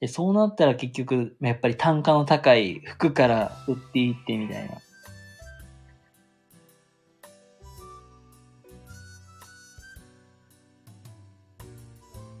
[0.00, 4.70] で、そうなったら結局、やっぱり単価の高い服から売っていってみたいな。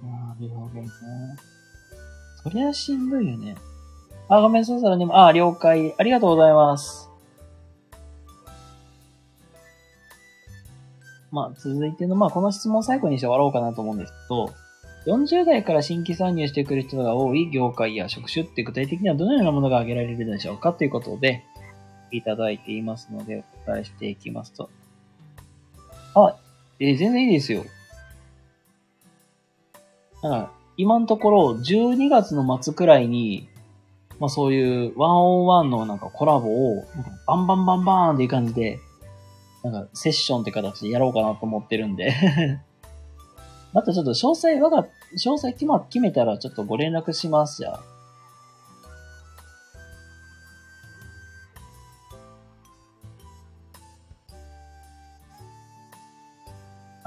[0.08, 0.88] なるほどね。
[2.42, 3.54] そりゃしんどいよね。
[4.30, 5.94] あ、ごめん、そしたらね、ああ、了解。
[5.98, 7.10] ありがとうございます。
[11.30, 14.50] まあ、続いての、まあ、この質問最後にして終わろうかなと思うんですけど、
[15.06, 21.44] 40代から新規参入してくる人が多い業界や職種って具体的にはどのようなものが挙げられるでしょうかということで、
[22.12, 24.68] いただいていますので、お答えしていきますと。
[26.14, 26.36] あ、
[26.78, 27.64] えー、全然いいですよ。
[30.22, 33.48] なんか、今のところ、12月の末くらいに、
[34.18, 36.84] まあそういうワンオンワンのなんかコラボを、
[37.26, 38.78] バンバンバンバーンっていう感じで、
[39.62, 42.14] なんかセッションって形でやろうかなと思ってるんで
[43.72, 48.00] またちょっと詳細、わが、詳細決ま、決めたらちょっとご連絡します、じゃあ。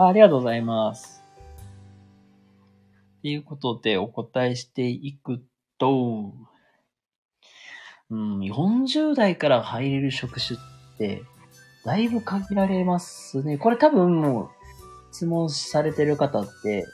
[0.07, 1.21] ありがとうございます。
[3.21, 5.41] ということでお答えしていく
[5.77, 6.33] と、
[8.09, 11.23] うん、40代から入れる職種って、
[11.85, 13.57] だいぶ限られますね。
[13.57, 14.49] これ多分もう、
[15.13, 16.87] 質問されてる方って、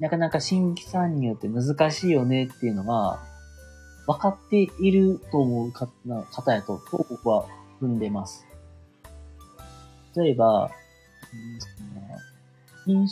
[0.00, 3.20] なかなか新規参入って難しいよねっていうのが、
[4.06, 7.46] 分かっていると思う方やと、と僕は
[7.80, 8.46] 踏んでます。
[10.14, 10.70] 例えば、
[12.86, 13.08] 飲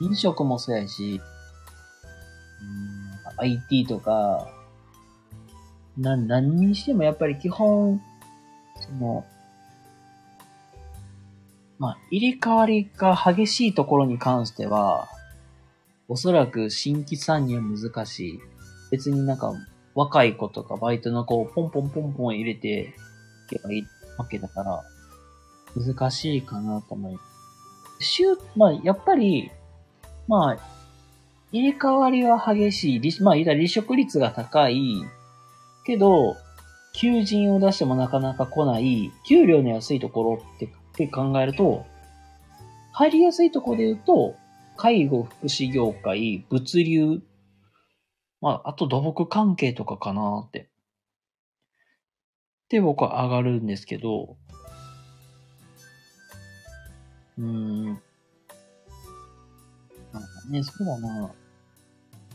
[0.00, 1.22] 飲食もそうやし、
[3.38, 4.48] IT とか、
[5.96, 8.02] な、何にしてもやっぱり基本、
[8.78, 9.24] その、
[11.82, 15.08] まあ、入れ替わりが激しいところに関しては、
[16.06, 18.40] おそらく新規参入難しい。
[18.92, 19.52] 別になんか、
[19.96, 22.94] 若い子とかバイトの子をポンポンポンポン入れて
[23.48, 23.84] いけばいい
[24.16, 24.84] わけだから、
[25.74, 27.18] 難しいかなと思いま
[27.98, 28.04] す。
[28.04, 29.50] 週、まあ、やっぱり、
[30.28, 30.56] まあ、
[31.50, 33.22] 入れ替わりは激しい。
[33.22, 35.04] まあ、言ったら離職率が高い。
[35.84, 36.36] けど、
[36.92, 41.86] 求人を出してもなかなか来ない、給料の安いところってって考えると、
[42.92, 44.36] 入りやすいところで言うと、
[44.76, 47.22] 介護、福祉業界、物流、
[48.40, 50.68] まあ、あと土木関係とかかなって。
[52.68, 54.36] で、僕は上がるんですけど、
[57.38, 57.86] うーん。
[57.86, 58.00] なんか
[60.50, 61.30] ね、そうだな。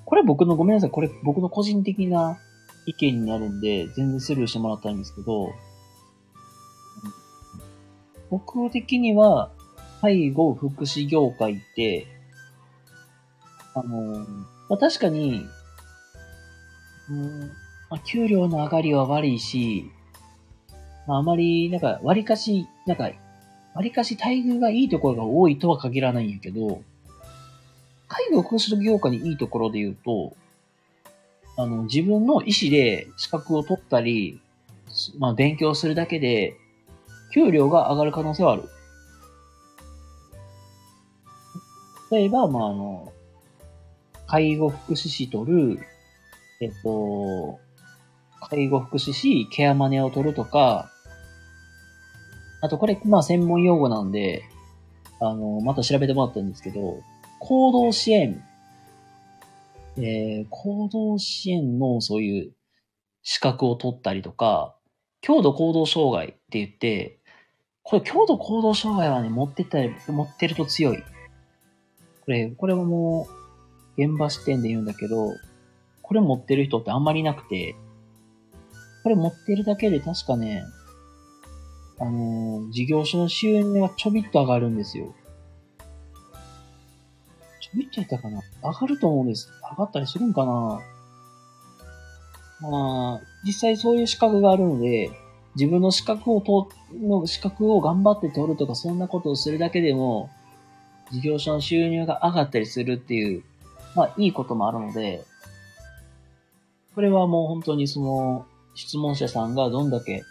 [0.06, 0.90] これ僕の、ごめんなさい。
[0.90, 2.40] これ僕の個人的な
[2.86, 5.50] 意見になるんで、全然スルーしてもらったんですけど、
[8.30, 9.52] 僕的には、
[10.02, 12.08] 介護福祉業界って、
[13.74, 14.26] あの、
[14.70, 15.46] まあ、確かに、
[17.10, 17.40] うん、
[17.90, 19.90] まあ、給料の上がりは悪いし、
[21.08, 23.10] まあ、あまり、なんか、割かし、なんか、
[23.74, 26.82] 割かし待遇がいいところが多いとは限らないんやけど、
[28.08, 30.36] 介護福祉業界にいいところで言うと、
[31.58, 34.42] あの、自分の意思で資格を取ったり、
[35.18, 36.56] まあ、勉強するだけで、
[37.34, 38.64] 給料が上がる可能性はある。
[42.12, 43.12] 例えば、まあ、あの、
[44.28, 45.80] 介護福祉士取る、
[46.62, 47.60] えっと、
[48.50, 50.92] 介護福祉士、ケアマネを取るとか、
[52.62, 54.44] あとこれ、まあ専門用語なんで、
[55.20, 57.02] あの、また調べてもらったんですけど、
[57.40, 58.44] 行動支援。
[59.98, 62.52] えー、行動支援のそういう
[63.24, 64.76] 資格を取ったりとか、
[65.22, 67.17] 強度行動障害って言って、
[67.90, 70.98] これ強度行動障害はね、持ってったり、持ってると強い。
[71.00, 71.06] こ
[72.32, 73.30] れ、これはも
[73.98, 75.32] う、現場視点で言うんだけど、
[76.02, 77.76] これ持ってる人ってあんまりいなくて、
[79.04, 80.64] これ持ってるだけで確かね、
[81.98, 85.16] あのー、事業所の収入がちょびっと上がるんですよ。
[87.62, 88.42] ちょびっとやったかな？
[88.64, 89.50] 上がると思うんです。
[89.72, 90.82] 上がったりするんかな？
[92.60, 95.10] まあ、実際そういう資格があるので、
[95.56, 100.30] 自分の資格をと、の資格を頑張って取るとか、そんなことをするだけでも、
[101.12, 103.44] 事業所の収入が上がったりするっていう、
[103.96, 105.24] まあ、いいこともあるので、
[106.96, 110.24] これはもう本当にその、質問者さんがどんだけ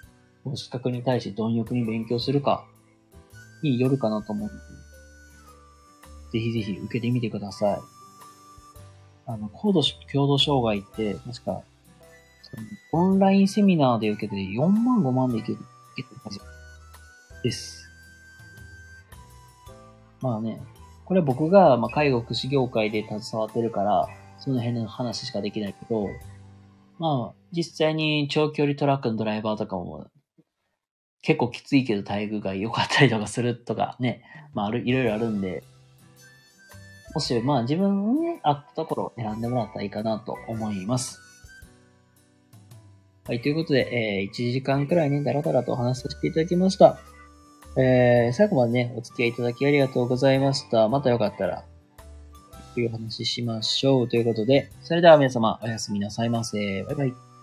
[0.54, 2.64] 資格に対して貪欲に勉強するか
[3.62, 4.54] によるかなと思うの
[6.32, 7.78] で、ぜひぜひ受けてみてください。
[9.26, 9.82] あの、高度
[10.12, 11.62] 共同障害って、確か、
[12.92, 15.58] オンラインセミナーで受けて4万5万でいける、
[15.96, 16.40] いけるはず
[17.42, 17.88] です。
[20.20, 20.60] まあね、
[21.04, 26.08] これは僕が、まあ、介護福祉業界で携わってるから、その辺の話しかできないけど、
[26.98, 30.08] まあ、実際に長距離トラックのドライバーとかも、
[31.22, 34.22] 結構きついけど待遇が良かったりとかするとかね、
[34.54, 35.62] まあ、ある、いろいろあるんで、
[37.14, 41.25] もし、まあ自分に合ったところを選んでもらったらいいかなと思います。
[43.26, 46.98] はい、ということで、えー、1時間くらいね、だらだらとお話しさせていただきました。
[47.76, 50.88] えー、最後までね、お付き合いいただきありがとうございました。
[50.88, 51.64] またよかったら、
[52.74, 54.08] という話しましょう。
[54.08, 56.84] ということで、それでは皆様、おやすみなさいませ。
[56.84, 57.35] バイバイ。